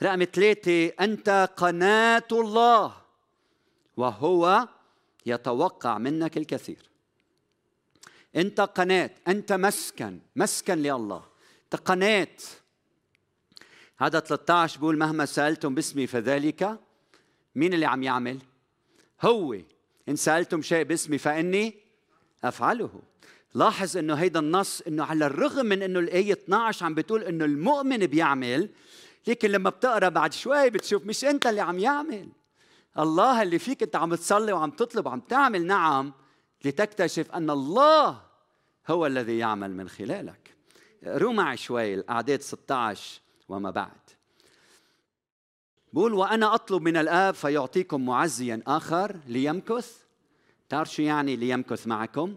رقم 0.03 0.25
ثلاثة 0.25 0.87
أنت 0.87 1.49
قناة 1.57 2.29
الله 2.33 2.97
وهو 3.97 4.69
يتوقع 5.27 5.99
منك 5.99 6.37
الكثير. 6.37 6.91
أنت 8.37 8.61
قناة 8.61 9.11
أنت 9.29 9.53
مسكن 9.53 10.21
مسكن 10.37 10.79
لله. 10.79 11.25
أنت 11.65 11.77
قناة. 11.77 12.37
هذا 14.01 14.21
13 14.21 14.81
بيقول 14.81 14.99
مهما 14.99 15.27
سألتم 15.27 15.75
باسمي 15.75 16.07
فذلك 16.07 16.81
مين 17.55 17.75
اللي 17.75 17.87
عم 17.87 18.03
يعمل؟ 18.03 18.39
هو. 19.23 19.57
إن 20.09 20.17
سألتم 20.17 20.63
شيء 20.63 20.85
باسمي 20.85 21.19
فإني 21.19 21.75
أفعله. 22.45 23.03
لاحظ 23.55 23.97
إنه 23.97 24.15
هيدا 24.15 24.41
النص 24.41 24.81
إنه 24.81 25.05
على 25.05 25.27
الرغم 25.27 25.67
من 25.67 25.83
إنه 25.83 25.99
الايه 25.99 26.33
12 26.33 26.87
عم 26.87 26.95
بتقول 26.95 27.25
إنه 27.25 27.45
المؤمن 27.45 28.07
بيعمل 28.07 28.71
لكن 29.27 29.51
لما 29.51 29.71
بتقرأ 29.71 30.09
بعد 30.09 30.33
شوي 30.33 30.71
بتشوف 30.71 31.07
مش 31.07 31.25
أنت 31.25 31.47
اللي 31.47 31.61
عم 31.61 31.79
يعمل. 31.79 32.29
الله 32.99 33.43
اللي 33.43 33.59
فيك 33.59 33.83
أنت 33.83 33.97
عم 33.97 34.15
تصلي 34.15 34.53
وعم 34.53 34.71
تطلب 34.71 35.07
وعم 35.07 35.21
تعمل 35.21 35.67
نعم 35.67 36.13
لتكتشف 36.65 37.31
أن 37.31 37.51
الله 37.51 38.21
هو 38.89 39.07
الذي 39.07 39.39
يعمل 39.39 39.75
من 39.77 39.89
خلالك. 39.89 40.55
رو 41.07 41.33
معي 41.33 41.57
شوي 41.57 41.95
الاعداد 41.95 42.43
16 42.43 43.21
وما 43.51 43.71
بعد. 43.71 44.01
بقول 45.93 46.15
وأنا 46.15 46.55
أطلب 46.55 46.83
من 46.83 46.97
الآب 46.97 47.35
فيعطيكم 47.35 48.07
معزيا 48.07 48.63
آخر 48.67 49.17
ليمكث. 49.27 50.03
تعرف 50.69 50.93
شو 50.93 51.03
يعني 51.03 51.37
ليمكث 51.37 51.87
معكم؟ 51.87 52.37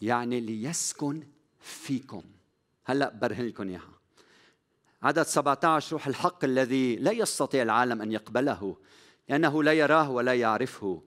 يعني 0.00 0.40
ليسكن 0.40 1.26
فيكم. 1.60 2.22
هلأ 2.84 3.08
برهن 3.08 3.46
لكم 3.46 3.68
إياها. 3.68 4.00
عدد 5.02 5.22
17 5.22 5.92
روح 5.92 6.06
الحق 6.06 6.44
الذي 6.44 6.96
لا 6.96 7.12
يستطيع 7.12 7.62
العالم 7.62 8.02
أن 8.02 8.12
يقبله 8.12 8.76
لأنه 9.28 9.62
لا 9.62 9.72
يراه 9.72 10.10
ولا 10.10 10.34
يعرفه. 10.34 11.02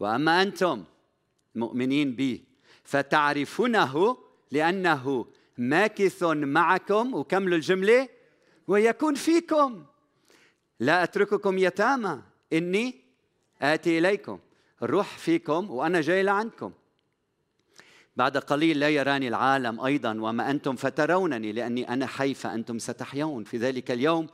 وأما 0.00 0.42
أنتم 0.42 0.84
مؤمنين 1.54 2.16
بي 2.16 2.44
فتعرفونه 2.84 4.18
لأنه 4.50 5.26
ماكث 5.58 6.22
معكم 6.22 7.14
وكملوا 7.14 7.56
الجمله 7.56 8.08
ويكون 8.66 9.14
فيكم. 9.14 9.84
لا 10.80 11.02
أترككم 11.02 11.58
يتامى. 11.58 12.22
إني 12.52 12.94
آتي 13.62 13.98
إليكم. 13.98 14.38
الروح 14.82 15.18
فيكم 15.18 15.70
وأنا 15.70 16.00
جاي 16.00 16.22
لعندكم 16.22 16.72
بعد 18.16 18.36
قليل 18.36 18.80
لا 18.80 18.88
يراني 18.88 19.28
العالم 19.28 19.80
أيضا 19.80 20.20
وما 20.20 20.50
أنتم 20.50 20.76
فترونني 20.76 21.52
لأني 21.52 21.88
أنا 21.88 22.06
حي 22.06 22.34
فانتم 22.34 22.78
ستحيون. 22.78 23.44
في 23.44 23.56
ذلك 23.56 23.90
اليوم 23.90 24.26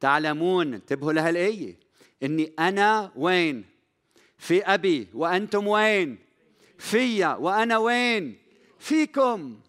تعلمون 0.00 0.74
انتبهوا 0.74 1.12
لهالايه 1.12 1.76
إني 2.22 2.52
أنا 2.58 3.12
وين؟ 3.16 3.64
في 4.38 4.62
أبي 4.62 5.08
وأنتم 5.14 5.66
وين؟ 5.66 6.18
فيا 6.78 7.34
وأنا 7.34 7.78
وين؟ 7.78 8.38
فيكم. 8.78 9.60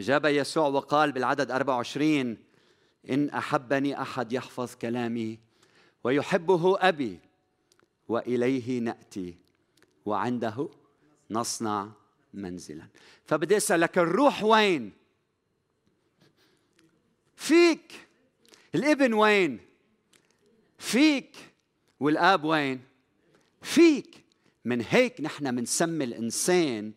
اجاب 0.00 0.24
يسوع 0.24 0.66
وقال 0.68 1.12
بالعدد 1.12 1.50
24 1.50 2.36
إن 3.10 3.28
أحبني 3.28 4.02
أحد 4.02 4.32
يحفظ 4.32 4.74
كلامي 4.74 5.38
ويحبه 6.04 6.88
أبي 6.88 7.18
وإليه 8.08 8.78
نأتي 8.78 9.36
وعنده 10.06 10.68
نصنع 11.30 11.88
منزلا. 12.34 12.86
فبدي 13.24 13.56
أسألك 13.56 13.98
الروح 13.98 14.42
وين؟ 14.42 14.92
فيك. 17.36 18.08
الإبن 18.74 19.12
وين؟ 19.12 19.60
فيك. 20.78 21.36
والآب 22.00 22.44
وين؟ 22.44 22.80
فيك. 23.62 24.24
من 24.64 24.84
هيك 24.88 25.20
نحن 25.20 25.56
بنسمي 25.56 26.04
الإنسان 26.04 26.92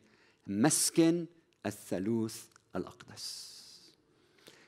مسكن 0.48 1.26
الثالوث 1.66 2.53
الأقدس. 2.76 3.54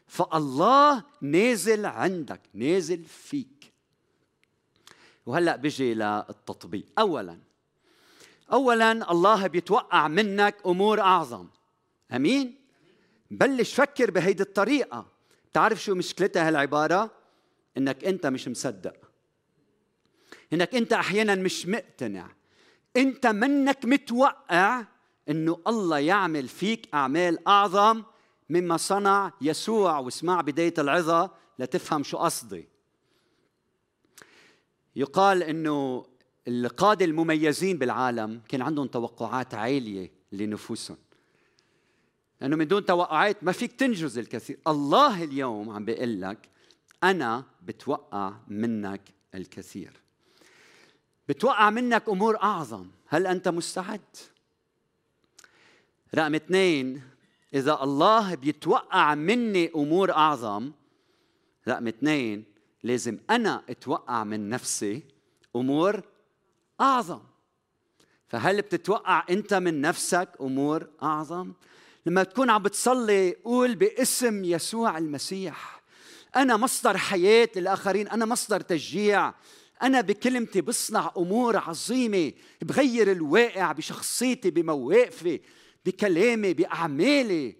فالله 0.07 1.03
نازل 1.21 1.85
عندك 1.85 2.41
نازل 2.53 3.03
فيك. 3.03 3.73
وهلأ 5.25 5.55
بيجي 5.55 5.93
للتطبيق. 5.93 6.85
اولا 6.99 7.39
اولا 8.51 9.11
الله 9.11 9.47
بيتوقع 9.47 10.07
منك 10.07 10.55
أمور 10.65 11.01
أعظم. 11.01 11.47
أمين؟ 12.11 12.55
بلش 13.31 13.73
فكر 13.73 14.11
بهيدي 14.11 14.43
الطريقة. 14.43 15.05
بتعرف 15.51 15.83
شو 15.83 15.95
مشكلتها 15.95 16.47
هالعبارة؟ 16.47 17.11
إنك 17.77 18.05
أنت 18.05 18.25
مش 18.25 18.47
مصدق. 18.47 18.95
إنك 20.53 20.75
أنت 20.75 20.93
أحيانا 20.93 21.35
مش 21.35 21.67
مقتنع. 21.67 22.31
أنت 22.97 23.27
منك 23.27 23.85
متوقع 23.85 24.85
إنه 25.29 25.59
الله 25.67 25.99
يعمل 25.99 26.47
فيك 26.47 26.89
أعمال 26.93 27.47
أعظم 27.47 28.03
مما 28.49 28.77
صنع 28.77 29.33
يسوع. 29.41 29.99
واسمع 29.99 30.41
بداية 30.41 30.73
العظة 30.77 31.31
لتفهم 31.59 32.03
شو 32.03 32.17
قصدي. 32.17 32.67
يقال 34.95 35.43
إنه 35.43 36.05
القادة 36.47 37.05
المميزين 37.05 37.77
بالعالم 37.77 38.41
كان 38.49 38.61
عندهم 38.61 38.87
توقعات 38.87 39.53
عالية 39.53 40.11
لنفوسهم. 40.31 40.97
لأنه 42.41 42.55
من 42.55 42.67
دون 42.67 42.85
توقعات 42.85 43.43
ما 43.43 43.51
فيك 43.51 43.71
تنجز 43.71 44.17
الكثير. 44.17 44.59
الله 44.67 45.23
اليوم 45.23 45.69
عم 45.69 45.85
بيقول 45.85 46.21
لك 46.21 46.49
أنا 47.03 47.43
بتوقع 47.63 48.33
منك 48.47 49.01
الكثير. 49.35 50.01
بتوقع 51.29 51.69
منك 51.69 52.09
أمور 52.09 52.43
أعظم. 52.43 52.87
هل 53.07 53.27
أنت 53.27 53.47
مستعد؟ 53.47 54.01
رقم 56.15 56.35
اثنين 56.35 57.01
إذا 57.53 57.83
الله 57.83 58.35
بيتوقع 58.35 59.15
مني 59.15 59.71
أمور 59.75 60.11
أعظم 60.11 60.71
رقم 61.67 61.87
اثنين 61.87 62.43
لازم 62.83 63.17
أنا 63.29 63.63
أتوقع 63.69 64.23
من 64.23 64.49
نفسي 64.49 65.03
أمور 65.55 66.01
أعظم 66.81 67.21
فهل 68.27 68.61
بتتوقع 68.61 69.23
أنت 69.29 69.53
من 69.53 69.81
نفسك 69.81 70.29
أمور 70.41 70.87
أعظم؟ 71.03 71.53
لما 72.05 72.23
تكون 72.23 72.49
عم 72.49 72.63
بتصلي 72.63 73.31
قول 73.31 73.75
باسم 73.75 74.43
يسوع 74.43 74.97
المسيح 74.97 75.81
أنا 76.35 76.57
مصدر 76.57 76.97
حياة 76.97 77.49
للآخرين 77.55 78.07
أنا 78.07 78.25
مصدر 78.25 78.61
تشجيع 78.61 79.33
أنا 79.83 80.01
بكلمتي 80.01 80.61
بصنع 80.61 81.11
أمور 81.17 81.57
عظيمة 81.57 82.33
بغير 82.61 83.11
الواقع 83.11 83.71
بشخصيتي 83.71 84.49
بمواقفي 84.51 85.41
بكلامي 85.85 86.53
بأعمالي. 86.53 87.55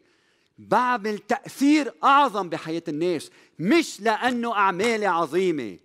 بعمل 0.57 1.19
تأثير 1.19 1.93
أعظم 2.03 2.49
بحياة 2.49 2.83
الناس 2.87 3.31
مش 3.59 4.01
لأنه 4.01 4.53
أعمالي 4.55 5.05
عظيمة 5.05 5.77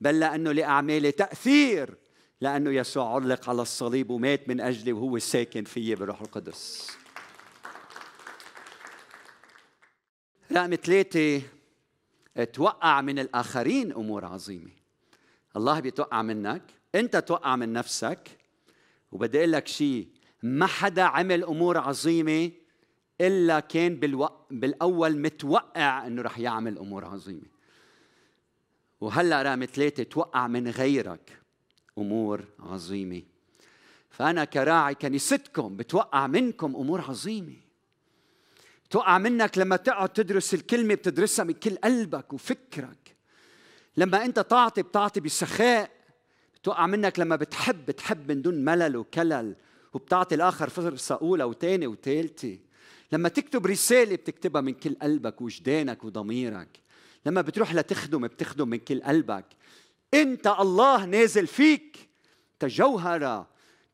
بل 0.00 0.20
لأنه 0.20 0.52
لأعمالي 0.52 1.12
تأثير 1.12 1.96
لأنه 2.40 2.70
يسوع 2.70 3.14
علق 3.14 3.48
على 3.48 3.62
الصليب 3.62 4.10
ومات 4.10 4.48
من 4.48 4.60
أجلي 4.60 4.92
وهو 4.92 5.18
ساكن 5.18 5.64
فيي 5.64 5.94
بروح 5.94 6.20
القدس. 6.20 6.90
رقم 10.52 10.74
ثلاثة 10.74 11.42
توقع 12.52 13.00
من 13.00 13.18
الآخرين 13.18 13.92
أمور 13.92 14.24
عظيمة. 14.24 14.70
الله 15.56 15.80
بيتوقع 15.80 16.22
منك 16.22 16.62
أنت 16.94 17.16
توقع 17.16 17.56
من 17.56 17.72
نفسك 17.72 18.28
وبدي 19.12 19.38
أقول 19.38 19.52
لك 19.52 19.68
شيء 19.68 20.08
ما 20.42 20.66
حدا 20.66 21.02
عمل 21.02 21.44
أمور 21.44 21.78
عظيمة 21.78 22.50
إلا 23.20 23.60
كان 23.60 23.96
بالو... 23.96 24.28
بالأول 24.50 25.18
متوقع 25.18 26.06
إنه 26.06 26.22
رح 26.22 26.38
يعمل 26.38 26.78
أمور 26.78 27.04
عظيمة. 27.04 27.52
وهلأ 29.00 29.42
رقم 29.42 29.64
ثلاثة 29.64 30.02
توقع 30.02 30.46
من 30.46 30.68
غيرك 30.68 31.40
أمور 31.98 32.44
عظيمة. 32.58 33.22
فأنا 34.10 34.44
كراعي 34.44 34.94
كنيستكم 34.94 35.76
بتوقع 35.76 36.26
منكم 36.26 36.76
أمور 36.76 37.00
عظيمة. 37.00 37.56
توقع 38.90 39.18
منك 39.18 39.58
لما 39.58 39.76
تقعد 39.76 40.08
تدرس 40.08 40.54
الكلمة 40.54 40.94
بتدرسها 40.94 41.44
من 41.44 41.54
كل 41.54 41.76
قلبك 41.76 42.32
وفكرك. 42.32 43.16
لما 43.96 44.24
أنت 44.24 44.38
تعطي 44.38 44.82
بتعطي 44.82 45.20
بسخاء. 45.20 45.90
بتوقع 46.54 46.86
منك 46.86 47.18
لما 47.18 47.36
بتحب 47.36 47.86
بتحب 47.86 48.32
من 48.32 48.42
دون 48.42 48.64
ملل 48.64 48.96
وكلل. 48.96 49.56
وبتعطي 49.92 50.34
الآخر 50.34 50.68
فرصه 50.68 51.18
اولى 51.22 51.44
وثانيه 51.44 51.86
وثالثه 51.86 52.58
لما 53.12 53.28
تكتب 53.28 53.66
رسالة 53.66 54.16
بتكتبها 54.16 54.60
من 54.60 54.72
كل 54.72 54.96
قلبك 55.02 55.40
وجدانك 55.40 56.04
وضميرك. 56.04 56.80
لما 57.26 57.40
بتروح 57.40 57.74
لتخدم 57.74 58.26
بتخدم 58.26 58.68
من 58.68 58.78
كل 58.78 59.02
قلبك. 59.02 59.44
أنت 60.14 60.46
الله 60.46 61.04
نازل 61.04 61.46
فيك. 61.46 62.08
تجوهرة 62.58 63.48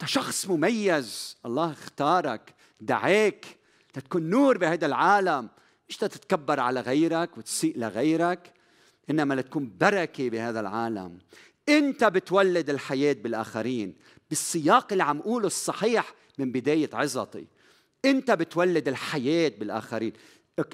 شخص 0.05 0.47
مميز. 0.47 1.37
الله 1.47 1.73
اختارك 1.73 2.55
دعاك 2.81 3.47
تكون 3.93 4.31
نور 4.31 4.59
بهذا 4.59 4.87
العالم. 4.87 5.49
مش 5.89 5.97
تتكبر 5.97 6.61
على 6.61 6.81
غيرك 6.81 7.39
وتسيء 7.39 7.79
لغيرك 7.79 8.53
إنما 9.11 9.35
لتكون 9.35 9.77
بركة 9.81 10.29
بهذا 10.31 10.61
العالم. 10.61 11.19
أنت 11.69 12.05
بتولد 12.05 12.71
الحياة 12.71 13.13
بالآخرين. 13.13 13.95
بالسياق 14.31 14.93
اللي 14.93 15.05
عم 15.05 15.23
قوله 15.23 15.47
الصحيح 15.47 16.14
من 16.38 16.53
بداية 16.53 16.91
عظتي. 16.93 17.47
انت 18.05 18.31
بتولد 18.31 18.88
الحياة 18.88 19.53
بالآخرين. 19.59 20.12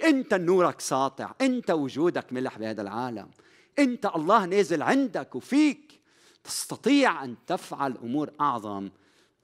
انت 0.05 0.35
نورك 0.35 0.81
ساطع. 0.81 1.35
انت 1.41 1.71
وجودك 1.71 2.33
ملح 2.33 2.59
بهذا 2.59 2.83
العالم. 2.83 3.31
انت 3.79 4.07
الله 4.07 4.45
نازل 4.45 4.83
عندك 4.83 5.35
وفيك. 5.35 6.01
تستطيع 6.45 7.25
أن 7.25 7.37
تفعل 7.47 7.97
أمور 7.97 8.31
أعظم 8.41 8.91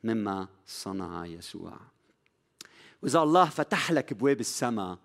مما 0.05 0.49
صنع 0.67 1.27
يسوع. 1.27 1.81
وإذا 3.03 3.23
الله 3.23 3.45
فتح 3.45 3.93
لك 3.93 4.13
ابواب 4.13 4.41
السماء 4.41 4.99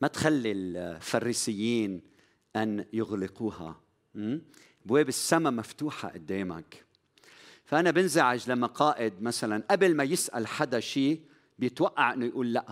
ما 0.00 0.08
تخلي 0.08 0.52
الفريسيين 0.52 2.02
أن 2.56 2.84
يغلقوها. 2.92 3.80
ابواب 4.84 5.08
السماء 5.08 5.52
مفتوحة 5.52 6.08
قدامك. 6.08 6.84
فأنا 7.70 7.90
بنزعج 7.90 8.50
لما 8.50 8.66
قائد 8.66 9.22
مثلا 9.22 9.62
قبل 9.70 9.94
ما 9.94 10.04
يسأل 10.04 10.46
حدا 10.46 10.80
شيء 10.80 11.20
بيتوقع 11.58 12.12
إنه 12.12 12.26
يقول 12.26 12.52
لأ. 12.52 12.64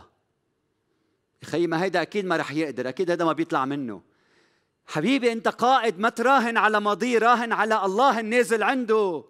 خي 1.44 1.66
ما 1.66 1.82
هيدا 1.82 2.02
أكيد 2.02 2.24
ما 2.24 2.36
رح 2.36 2.52
يقدر 2.52 2.88
أكيد 2.88 3.10
هذا 3.10 3.24
ما 3.24 3.32
بيطلع 3.32 3.64
منه. 3.64 4.02
حبيبي 4.86 5.32
أنت 5.32 5.48
قائد 5.48 5.98
ما 5.98 6.08
تراهن 6.08 6.56
على 6.56 6.80
ماضيه 6.80 7.18
راهن 7.18 7.52
على 7.52 7.84
الله 7.84 8.20
النازل 8.20 8.62
عنده. 8.62 9.24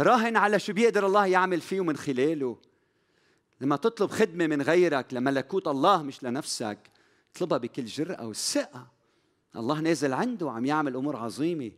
راهن 0.00 0.36
على 0.36 0.58
شو 0.58 0.72
بيقدر 0.72 1.06
الله 1.06 1.26
يعمل 1.26 1.60
فيه 1.60 1.84
من 1.84 1.96
خلاله. 1.96 2.56
لما 3.60 3.76
تطلب 3.76 4.10
خدمة 4.10 4.46
من 4.46 4.62
غيرك 4.62 5.14
لملكوت 5.14 5.68
الله 5.68 6.02
مش 6.02 6.24
لنفسك 6.24 6.78
اطلبها 7.36 7.58
بكل 7.58 7.84
جرأة 7.84 8.26
والثقة 8.26 8.86
الله 9.56 9.80
نازل 9.80 10.12
عنده 10.12 10.46
وعم 10.46 10.64
يعمل 10.64 10.96
أمور 10.96 11.16
عظيمة. 11.16 11.70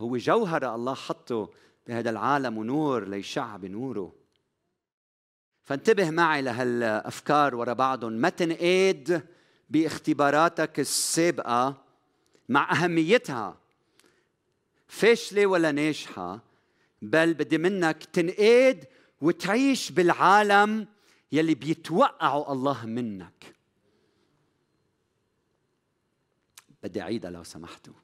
هو 0.00 0.16
جوهرة 0.16 0.74
الله 0.74 0.94
حطه 0.94 1.50
بهذا 1.86 2.10
العالم 2.10 2.58
ونور 2.58 3.08
ليشع 3.08 3.56
بنوره 3.56 4.14
فانتبه 5.62 6.10
معي 6.10 6.42
لهالأفكار 6.42 7.54
ورا 7.54 7.72
بعضهم 7.72 8.12
ما 8.12 8.28
تنقاد 8.28 9.26
باختباراتك 9.70 10.80
السابقة 10.80 11.84
مع 12.48 12.72
أهميتها. 12.72 13.58
فاشلة 14.88 15.46
ولا 15.46 15.72
ناجحة 15.72 16.40
بل 17.02 17.34
بدي 17.34 17.58
منك 17.58 18.04
تنقاد 18.04 18.84
وتعيش 19.20 19.92
بالعالم 19.92 20.88
يلي 21.32 21.54
بيتوقعوا 21.54 22.52
الله 22.52 22.86
منك. 22.86 23.54
بدي 26.82 27.02
أعيدها 27.02 27.30
لو 27.30 27.44
سمحتوا. 27.44 27.94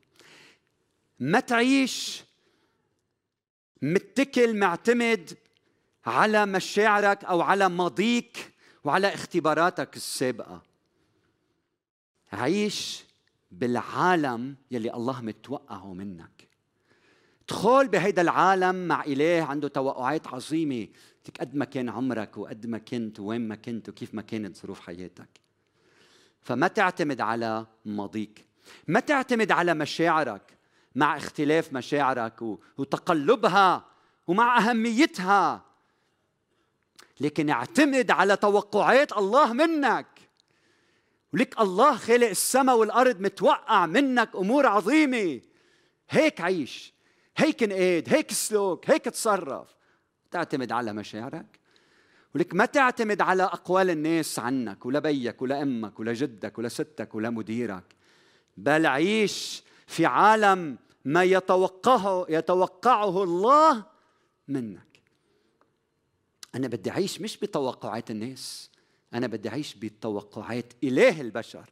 ما 1.18 1.40
تعيش 1.40 2.24
متكل 3.82 4.56
معتمد 4.56 5.38
على 6.06 6.46
مشاعرك 6.46 7.24
أو 7.24 7.40
على 7.40 7.68
ماضيك 7.68 8.52
وعلى 8.84 9.14
اختباراتك 9.14 9.96
السابقة. 9.96 10.62
عيش 12.32 13.04
بالعالم 13.50 14.56
يلي 14.70 14.94
الله 14.94 15.20
متوقعه 15.20 15.94
منك. 15.94 16.48
ادخل 17.44 17.88
بهيدا 17.88 18.22
العالم 18.22 18.88
مع 18.88 19.04
إله 19.04 19.42
عنده 19.42 19.68
توقعات 19.68 20.26
عظيمة. 20.26 20.88
قد 21.40 21.54
ما 21.54 21.64
كان 21.64 21.88
عمرك 21.88 22.36
وقد 22.36 22.66
ما 22.66 22.78
كنت 22.78 23.20
وين 23.20 23.48
ما 23.48 23.54
كنت 23.54 23.88
وكيف 23.88 24.14
ما 24.14 24.22
كانت 24.22 24.56
ظروف 24.56 24.80
حياتك. 24.80 25.28
فما 26.42 26.68
تعتمد 26.68 27.20
على 27.20 27.66
ماضيك. 27.84 28.44
ما 28.88 29.00
تعتمد 29.00 29.52
على 29.52 29.74
مشاعرك. 29.74 30.58
مع 30.94 31.16
اختلاف 31.16 31.72
مشاعرك 31.72 32.42
وتقلبها 32.78 33.84
ومع 34.26 34.58
أهميتها. 34.58 35.64
لكن 37.20 37.50
اعتمد 37.50 38.10
على 38.10 38.36
توقعات 38.36 39.12
الله 39.12 39.52
منك. 39.52 40.06
ولك 41.32 41.60
الله 41.60 41.96
خالق 41.96 42.28
السماء 42.28 42.76
والأرض 42.76 43.20
متوقع 43.20 43.86
منك 43.86 44.36
أمور 44.36 44.66
عظيمة. 44.66 45.40
هيك 46.10 46.40
عيش 46.40 46.92
هيك 47.36 47.62
انقاد 47.62 48.14
هيك 48.14 48.32
سلوك 48.32 48.90
هيك 48.90 49.04
تصرف. 49.04 49.68
تعتمد 50.30 50.72
على 50.72 50.92
مشاعرك. 50.92 51.58
ولك 52.34 52.54
ما 52.54 52.64
تعتمد 52.64 53.20
على 53.20 53.42
أقوال 53.42 53.90
الناس 53.90 54.38
عنك 54.38 54.86
ولا 54.86 54.98
بيك 54.98 55.42
ولا 55.42 55.62
أمك 55.62 56.00
ولا 56.00 56.12
جدك 56.12 56.58
ولا 56.58 56.68
ستك 56.68 57.14
ولا 57.14 57.30
مديرك. 57.30 57.84
بل 58.56 58.86
عيش 58.86 59.62
في 59.92 60.06
عالم 60.06 60.78
ما 61.04 61.24
يتوقعه 61.24 62.26
يتوقعه 62.28 63.22
الله 63.22 63.84
منك. 64.48 65.02
أنا 66.54 66.68
بدي 66.68 66.90
أعيش 66.90 67.20
مش 67.20 67.36
بتوقعات 67.36 68.10
الناس 68.10 68.70
أنا 69.14 69.26
بدي 69.26 69.48
أعيش 69.48 69.74
بتوقعات 69.74 70.72
إله 70.84 71.20
البشر 71.20 71.70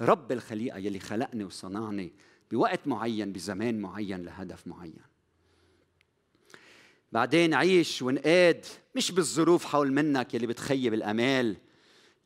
رب 0.00 0.32
الخليقة 0.32 0.78
يلي 0.78 1.00
خلقني 1.00 1.44
وصنعني 1.44 2.12
بوقت 2.50 2.86
معين 2.86 3.32
بزمان 3.32 3.78
معين 3.78 4.22
لهدف 4.22 4.66
معين. 4.66 5.00
بعدين 7.12 7.54
عيش 7.54 8.02
وانقاد 8.02 8.66
مش 8.94 9.12
بالظروف 9.12 9.64
حول 9.64 9.92
منك 9.92 10.34
يلي 10.34 10.46
بتخيب 10.46 10.94
الأمال 10.94 11.56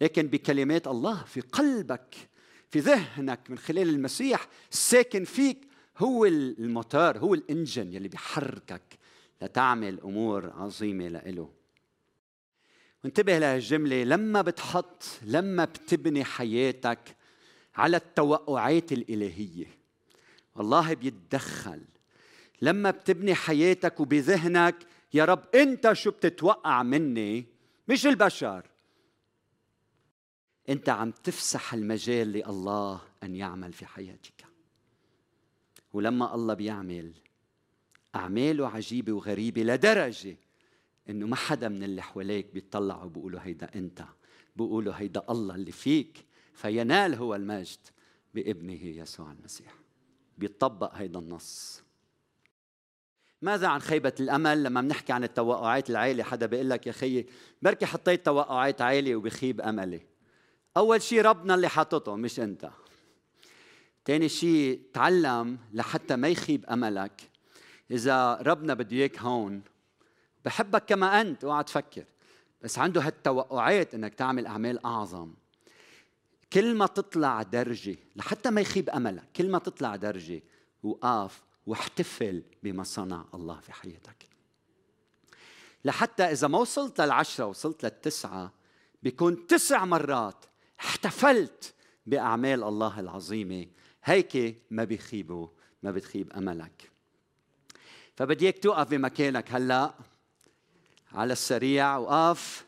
لكن 0.00 0.26
بكلمات 0.26 0.86
الله 0.86 1.24
في 1.24 1.40
قلبك 1.40 2.14
في 2.70 2.78
ذهنك 2.78 3.40
من 3.50 3.58
خلال 3.58 3.88
المسيح 3.88 4.46
الساكن 4.72 5.24
فيك 5.24 5.58
هو 5.98 6.24
الموتور 6.24 7.18
هو 7.18 7.34
الإنجن 7.34 7.92
يلي 7.92 8.08
بيحركك 8.08 8.98
لتعمل 9.42 10.00
أمور 10.00 10.52
عظيمة 10.56 11.08
لإله. 11.08 11.50
وانتبه 13.04 13.38
لهالجملة 13.38 14.04
لما 14.04 14.42
بتحط 14.42 15.04
لما 15.22 15.64
بتبني 15.64 16.24
حياتك 16.24 17.16
على 17.76 17.96
التوقعات 17.96 18.92
الإلهية 18.92 19.66
الله 20.60 20.94
بيتدخل. 20.94 21.80
لما 22.62 22.90
بتبني 22.90 23.34
حياتك 23.34 24.00
وبذهنك 24.00 24.76
يا 25.14 25.24
رب 25.24 25.44
أنت 25.54 25.92
شو 25.92 26.10
بتتوقع 26.10 26.82
مني؟ 26.82 27.46
مش 27.88 28.06
البشر 28.06 28.69
انت 30.70 30.88
عم 30.88 31.10
تفسح 31.10 31.74
المجال 31.74 32.32
لله 32.32 33.00
ان 33.22 33.34
يعمل 33.34 33.72
في 33.72 33.86
حياتك. 33.86 34.44
ولما 35.92 36.34
الله 36.34 36.54
بيعمل 36.54 37.12
أعماله 38.14 38.68
عجيبة 38.68 39.12
وغريبة 39.12 39.62
لدرجة 39.62 40.36
إنه 41.08 41.26
ما 41.26 41.36
حدا 41.36 41.68
من 41.68 41.82
اللي 41.82 42.02
حواليك 42.02 42.54
بيطلعوا 42.54 43.08
بيقولوا 43.10 43.40
هيدا 43.42 43.70
أنت 43.74 44.04
بيقولوا 44.56 44.94
هيدا 44.96 45.24
الله 45.30 45.54
اللي 45.54 45.72
فيك 45.72 46.26
فينال 46.54 47.14
هو 47.14 47.34
المجد 47.34 47.78
بابنه 48.34 48.84
يسوع 48.84 49.32
المسيح. 49.32 49.74
بيطبق 50.38 50.94
هيدا 50.94 51.18
النص. 51.18 51.82
ماذا 53.42 53.68
عن 53.68 53.80
خيبة 53.80 54.12
الأمل؟ 54.20 54.62
لما 54.62 54.80
بنحكي 54.80 55.12
عن 55.12 55.24
التوقعات 55.24 55.90
العالية 55.90 56.22
حدا 56.22 56.46
بيقول 56.46 56.70
لك 56.70 56.86
يا 56.86 56.92
خيي 56.92 57.26
بركي 57.62 57.86
حطيت 57.86 58.26
توقعات 58.26 58.80
عالية 58.80 59.16
وبخيب 59.16 59.60
أملي. 59.60 60.09
أول 60.76 61.02
شيء 61.02 61.22
ربنا 61.22 61.54
اللي 61.54 61.68
حاططهم 61.68 62.20
مش 62.20 62.40
أنت. 62.40 62.70
تاني 64.04 64.28
شيء 64.28 64.82
تعلم 64.92 65.58
لحتى 65.72 66.16
ما 66.16 66.28
يخيب 66.28 66.66
أملك. 66.66 67.30
إذا 67.90 68.34
ربنا 68.34 68.74
بده 68.74 68.96
إياك 68.96 69.18
هون 69.18 69.62
بحبك 70.44 70.84
كما 70.84 71.20
أنت 71.20 71.44
أوعى 71.44 71.64
تفكر. 71.64 72.04
بس 72.62 72.78
عنده 72.78 73.00
هالتوقعات 73.00 73.94
إنك 73.94 74.14
تعمل 74.14 74.46
أعمال 74.46 74.86
أعظم. 74.86 75.34
كل 76.52 76.74
ما 76.74 76.86
تطلع 76.86 77.42
درجة 77.42 77.96
لحتى 78.16 78.50
ما 78.50 78.60
يخيب 78.60 78.90
أملك 78.90 79.28
كل 79.36 79.50
ما 79.50 79.58
تطلع 79.58 79.96
درجة 79.96 80.42
وقاف 80.82 81.42
واحتفل 81.66 82.42
بما 82.62 82.82
صنع 82.82 83.24
الله 83.34 83.60
في 83.60 83.72
حياتك. 83.72 84.28
لحتى 85.84 86.22
إذا 86.22 86.48
ما 86.48 86.58
وصلت 86.58 87.00
للعشرة 87.00 87.46
وصلت 87.46 87.84
للتسعة 87.84 88.52
بيكون 89.02 89.46
تسع 89.46 89.84
مرات 89.84 90.44
احتفلت 90.80 91.74
بأعمال 92.06 92.64
الله 92.64 93.00
العظيمة. 93.00 93.66
هيك 94.04 94.62
ما 94.70 94.84
بيخيبوا 94.84 95.48
ما 95.82 95.90
بتخيب 95.90 96.32
أملك. 96.32 96.90
فبدي 98.16 98.44
إياك 98.44 98.58
توقف 98.58 98.90
بمكانك 98.90 99.52
هلأ 99.52 99.94
على 101.12 101.32
السريع 101.32 101.96
وقف 101.96 102.66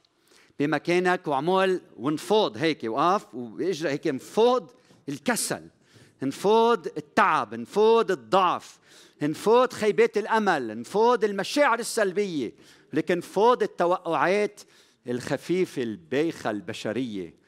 بمكانك 0.59 1.29
وعمول 1.29 1.81
ونفوض 1.97 2.57
هيك 2.57 2.85
وقف 2.85 3.35
واجرى 3.35 3.91
هيك 3.91 4.07
نفوض 4.07 4.71
الكسل 5.09 5.69
نفوض 6.23 6.87
التعب 6.87 7.55
نفوض 7.55 8.11
الضعف 8.11 8.79
نفوض 9.23 9.73
خيبات 9.73 10.19
الأمل 10.19 10.81
نفوض 10.81 11.25
المشاعر 11.25 11.79
السلبية 11.79 12.53
لكن 12.93 13.19
نفوض 13.19 13.63
التوقعات 13.63 14.61
الخفيفة 15.07 15.83
البايخة 15.83 16.51
البشرية. 16.51 17.42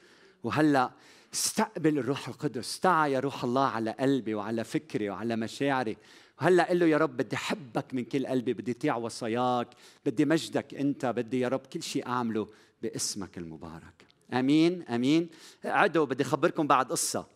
وهلا 0.45 0.91
استقبل 1.35 1.99
الروح 1.99 2.29
القدس. 2.29 2.81
تعا 2.81 3.07
يا 3.07 3.21
روح 3.21 3.45
الله 3.45 3.67
على 3.67 3.91
قلبي 3.91 4.35
وعلى 4.35 4.65
فكري 4.65 5.11
وعلى 5.11 5.37
مشاعري. 5.37 5.97
وهلا 6.41 6.69
قل 6.69 6.79
له 6.79 6.87
يا 6.87 6.97
رب 6.97 7.17
بدي 7.17 7.37
احبك 7.37 7.95
من 7.95 8.05
كل 8.05 8.27
قلبي 8.27 8.53
بدي 8.53 8.73
اطيع 8.73 8.97
وصاياك 8.97 9.69
بدي 10.07 10.25
مجدك 10.25 10.75
انت 10.75 11.07
بدي 11.07 11.41
يا 11.41 11.49
رب 11.49 11.67
كل 11.67 11.83
شيء 11.83 12.07
اعمله 12.07 12.49
باسمك 12.83 13.39
المبارك. 13.39 14.05
آمين 14.33 14.83
آمين. 14.83 15.29
عدو 15.65 16.07
بدي 16.07 16.23
اخبركم 16.23 16.67
بعد 16.67 16.91
قصة 16.91 17.27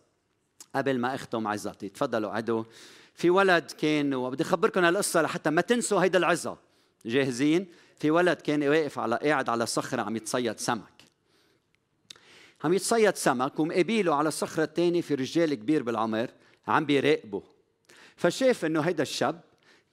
قبل 0.75 0.99
ما 0.99 1.15
اختم 1.15 1.47
عزتي 1.47 1.89
تفضلوا 1.89 2.31
عدو. 2.31 2.65
في 3.13 3.29
ولد 3.29 3.71
كان 3.71 4.13
وبدي 4.13 4.43
اخبركم 4.43 4.85
هالقصة 4.85 5.21
لحتى 5.21 5.49
ما 5.49 5.61
تنسوا 5.61 6.03
هيدا 6.03 6.17
العظة. 6.17 6.57
جاهزين؟ 7.05 7.67
في 7.95 8.11
ولد 8.11 8.41
كان 8.41 8.63
واقف 8.63 8.99
على 8.99 9.15
قاعد 9.15 9.49
على 9.49 9.65
صخرة 9.65 10.01
عم 10.01 10.15
يتصيد 10.15 10.59
سمك. 10.59 10.98
عم 12.63 12.73
يتصيد 12.73 13.15
سمك 13.15 13.59
ومقابيله 13.59 14.15
على 14.15 14.27
الصخرة 14.27 14.63
الثانية 14.63 15.01
في 15.01 15.15
رجال 15.15 15.53
كبير 15.53 15.83
بالعمر 15.83 16.31
عم 16.67 16.85
بيراقبه. 16.85 17.43
فشاف 18.15 18.65
إنه 18.65 18.81
هيدا 18.81 19.03
الشاب 19.03 19.41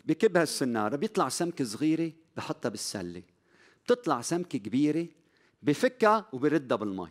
بكب 0.05 0.37
هالسناره 0.37 0.97
بيطلع 0.97 1.29
سمكة 1.29 1.65
صغيرة 1.65 2.13
بحطها 2.37 2.69
بالسلة. 2.69 3.23
بتطلع 3.85 4.21
سمكة 4.21 4.59
كبيرة 4.59 5.07
بفكها 5.63 6.27
وبردها 6.33 6.77
بالمي. 6.77 7.11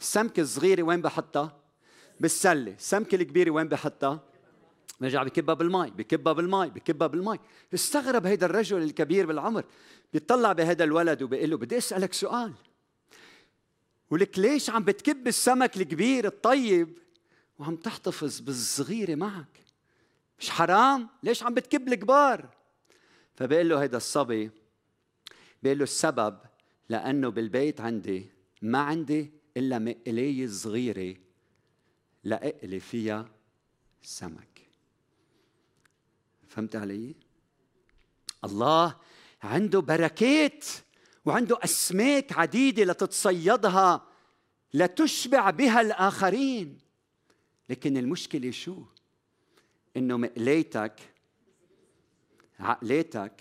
السمكة 0.00 0.40
الصغيرة 0.40 0.82
وين 0.82 1.02
بحطها؟ 1.02 1.58
بالسلة. 2.20 2.72
السمكة 2.72 3.14
الكبيرة 3.14 3.50
وين 3.50 3.68
بحطها؟ 3.68 4.20
برجع 5.00 5.22
بكبها 5.22 5.54
بالمي 5.54 5.90
بكبها 5.90 6.32
بالمي 6.32 6.70
بكبها 6.70 7.08
بالمي. 7.08 7.38
استغرب 7.74 8.26
هيدا 8.26 8.46
الرجل 8.46 8.82
الكبير 8.82 9.26
بالعمر. 9.26 9.64
بيطلع 10.12 10.52
بهذا 10.52 10.84
الولد 10.84 11.22
وبيقول 11.22 11.50
له 11.50 11.56
بدي 11.56 11.78
أسألك 11.78 12.12
سؤال. 12.12 12.52
ولك 14.12 14.38
ليش 14.38 14.70
عم 14.70 14.84
بتكب 14.84 15.28
السمك 15.28 15.76
الكبير 15.76 16.26
الطيب؟ 16.26 16.98
وعم 17.58 17.76
تحتفظ 17.76 18.40
بالصغيرة 18.40 19.14
معك. 19.14 19.64
مش 20.38 20.50
حرام؟ 20.50 21.08
ليش 21.22 21.42
عم 21.42 21.54
بتكب 21.54 21.88
الكبار؟ 21.88 22.48
فبقول 23.34 23.68
له 23.68 23.82
هيدا 23.82 23.96
الصبي 23.96 24.50
بقول 25.62 25.78
له 25.78 25.84
السبب 25.84 26.38
لأنه 26.88 27.28
بالبيت 27.28 27.80
عندي 27.80 28.26
ما 28.62 28.78
عندي 28.78 29.32
إلا 29.56 29.78
مقلاية 29.78 30.46
صغيرة 30.46 31.16
لأقلي 32.24 32.80
فيها 32.80 33.30
سمك. 34.02 34.68
فهمت 36.48 36.76
علي؟ 36.76 37.14
الله 38.44 38.96
عنده 39.42 39.80
بركات. 39.80 40.64
وعنده 41.24 41.58
أسماك 41.64 42.38
عديدة 42.38 42.84
لتتصيدها 42.84 44.06
لتشبع 44.74 45.50
بها 45.50 45.80
الآخرين. 45.80 46.78
لكن 47.68 47.96
المشكلة 47.96 48.50
شو؟ 48.50 48.82
إنه 49.96 50.16
مقليتك 50.16 51.00
عقليتك 52.60 53.32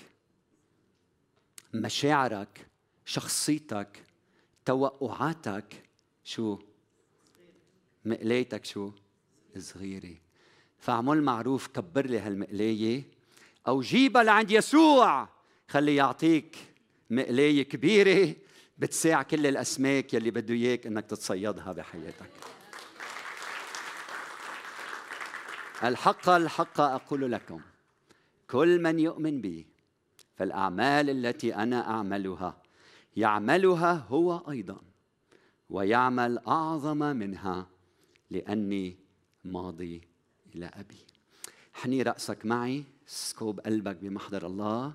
مشاعرك 1.74 2.68
شخصيتك 3.06 4.04
توقعاتك 4.66 5.84
شو؟ 6.24 6.60
مقلايتك 8.06 8.66
شو؟ 8.66 8.92
صغيرة 9.58 10.16
فاعمل 10.80 11.24
معروف 11.24 11.68
كبر 11.68 12.06
لي 12.06 12.20
هالمقلاية 12.20 13.04
أو 13.68 13.82
جيبها 13.82 14.24
لعند 14.24 14.52
يسوع 14.52 15.30
خليه 15.68 15.98
يعطيك 15.98 16.71
مقلاية 17.12 17.64
كبيرة 17.64 18.36
بتساع 18.78 19.24
كل 19.24 19.48
الأسماك 19.48 20.14
يلي 20.14 20.32
بده 20.32 20.54
إياك 20.54 20.88
إنك 20.88 21.06
تتصيدها 21.06 21.74
بحياتك. 21.74 22.30
الحق 25.84 26.30
الحق 26.30 26.82
أقول 26.82 27.32
لكم 27.32 27.62
كل 28.48 28.82
من 28.82 29.00
يؤمن 29.00 29.42
بي 29.42 29.68
فالأعمال 30.36 31.10
التي 31.10 31.56
أنا 31.56 31.90
أعملها 31.90 32.62
يعملها 33.16 33.94
هو 34.10 34.38
أيضا 34.50 34.82
ويعمل 35.70 36.40
أعظم 36.48 36.98
منها 36.98 37.68
لأني 38.30 38.98
ماضي 39.46 40.02
إلى 40.56 40.66
أبي. 40.66 41.00
حني 41.74 42.02
رأسك 42.02 42.46
معي 42.46 42.84
سكوب 43.08 43.60
قلبك 43.60 43.96
بمحضر 43.96 44.46
الله. 44.48 44.94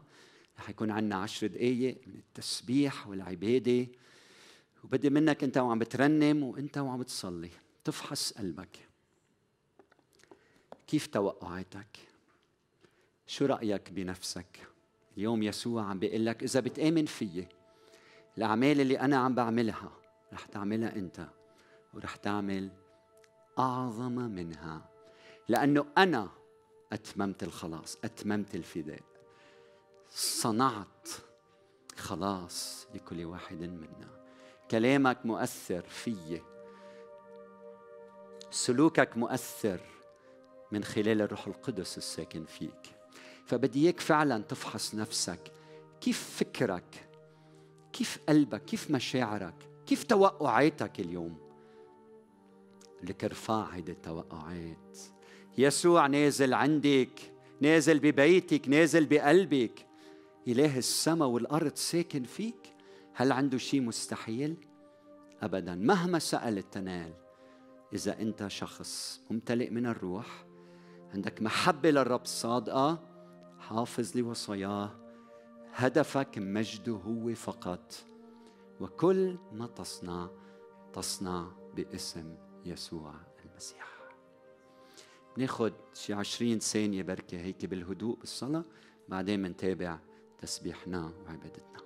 رح 0.58 0.70
يكون 0.70 0.90
عندنا 0.90 1.16
عشر 1.16 1.46
دقايق 1.46 2.00
من 2.06 2.14
التسبيح 2.14 3.06
والعبادة. 3.06 3.86
وبدي 4.84 5.10
منك 5.10 5.44
أنت 5.44 5.58
وعم 5.58 5.78
بترنم 5.78 6.42
وأنت 6.42 6.78
وعم 6.78 7.00
بتصلي. 7.00 7.50
تفحص 7.84 8.32
قلبك. 8.32 8.78
كيف 10.86 11.06
توقعاتك؟ 11.06 11.98
شو 13.26 13.46
رأيك 13.46 13.90
بنفسك؟ 13.90 14.68
اليوم 15.16 15.42
يسوع 15.42 15.84
عم 15.84 15.98
بيقول 15.98 16.26
لك 16.26 16.42
إذا 16.42 16.60
بتآمن 16.60 17.06
فيي. 17.06 17.48
الأعمال 18.38 18.80
اللي 18.80 19.00
أنا 19.00 19.16
عم 19.16 19.34
بعملها 19.34 19.92
رح 20.32 20.46
تعملها 20.46 20.96
أنت. 20.96 21.28
ورح 21.94 22.16
تعمل 22.16 22.70
أعظم 23.58 24.12
منها. 24.12 24.88
لأنه 25.48 25.86
أنا 25.98 26.28
أتممت 26.92 27.42
الخلاص 27.42 27.98
أتممت 28.04 28.54
الفداء. 28.54 29.15
صنعت. 30.18 31.08
خلاص 31.96 32.86
لكل 32.94 33.24
واحد 33.24 33.60
منا. 33.60 34.08
كلامك 34.70 35.26
مؤثر 35.26 35.82
فيي 35.82 36.42
سلوكك 38.50 39.16
مؤثر 39.16 39.80
من 40.72 40.84
خلال 40.84 41.22
الروح 41.22 41.46
القدس 41.46 41.98
الساكن 41.98 42.44
فيك. 42.44 42.96
فبدي 43.46 43.84
إياك 43.84 44.00
فعلا 44.00 44.42
تفحص 44.42 44.94
نفسك. 44.94 45.52
كيف 46.00 46.36
فكرك؟ 46.38 47.08
كيف 47.92 48.18
قلبك؟ 48.28 48.64
كيف 48.64 48.90
مشاعرك؟ 48.90 49.70
كيف 49.86 50.04
توقعاتك 50.04 51.00
اليوم؟ 51.00 51.38
لك 53.02 53.24
ارفع 53.24 53.64
هيدي 53.64 53.92
التوقعات. 53.92 54.98
يسوع 55.58 56.06
نازل 56.06 56.54
عندك 56.54 57.32
نازل 57.60 57.98
ببيتك 57.98 58.68
نازل 58.68 59.06
بقلبك. 59.06 59.86
إله 60.48 60.78
السماء 60.78 61.28
والأرض 61.28 61.74
ساكن 61.74 62.24
فيك 62.24 62.74
هل 63.12 63.32
عنده 63.32 63.58
شيء 63.58 63.80
مستحيل؟ 63.80 64.56
أبدا. 65.42 65.74
مهما 65.74 66.18
سألت 66.18 66.72
تنال 66.72 67.12
إذا 67.92 68.20
أنت 68.20 68.46
شخص 68.46 69.20
ممتلئ 69.30 69.70
من 69.70 69.86
الروح 69.86 70.46
عندك 71.14 71.42
محبة 71.42 71.90
للرب 71.90 72.24
صادقة 72.24 73.02
حافظ 73.58 74.16
لوصاياه 74.16 74.90
هدفك 75.72 76.38
مجده 76.38 76.92
هو 76.92 77.34
فقط. 77.34 77.94
وكل 78.80 79.38
ما 79.52 79.66
تصنع 79.66 80.30
تصنع 80.92 81.48
باسم 81.76 82.34
يسوع 82.64 83.14
المسيح. 83.44 83.96
ناخد 85.36 85.72
شي 85.94 86.12
عشرين 86.12 86.58
ثانية 86.58 87.02
بركة 87.02 87.38
هيك 87.38 87.66
بالهدوء 87.66 88.16
بالصلاة 88.18 88.64
بعدين 89.08 89.42
منتابع 89.42 89.98
تسبيحنا 90.46 91.12
وعبادتنا. 91.26 91.85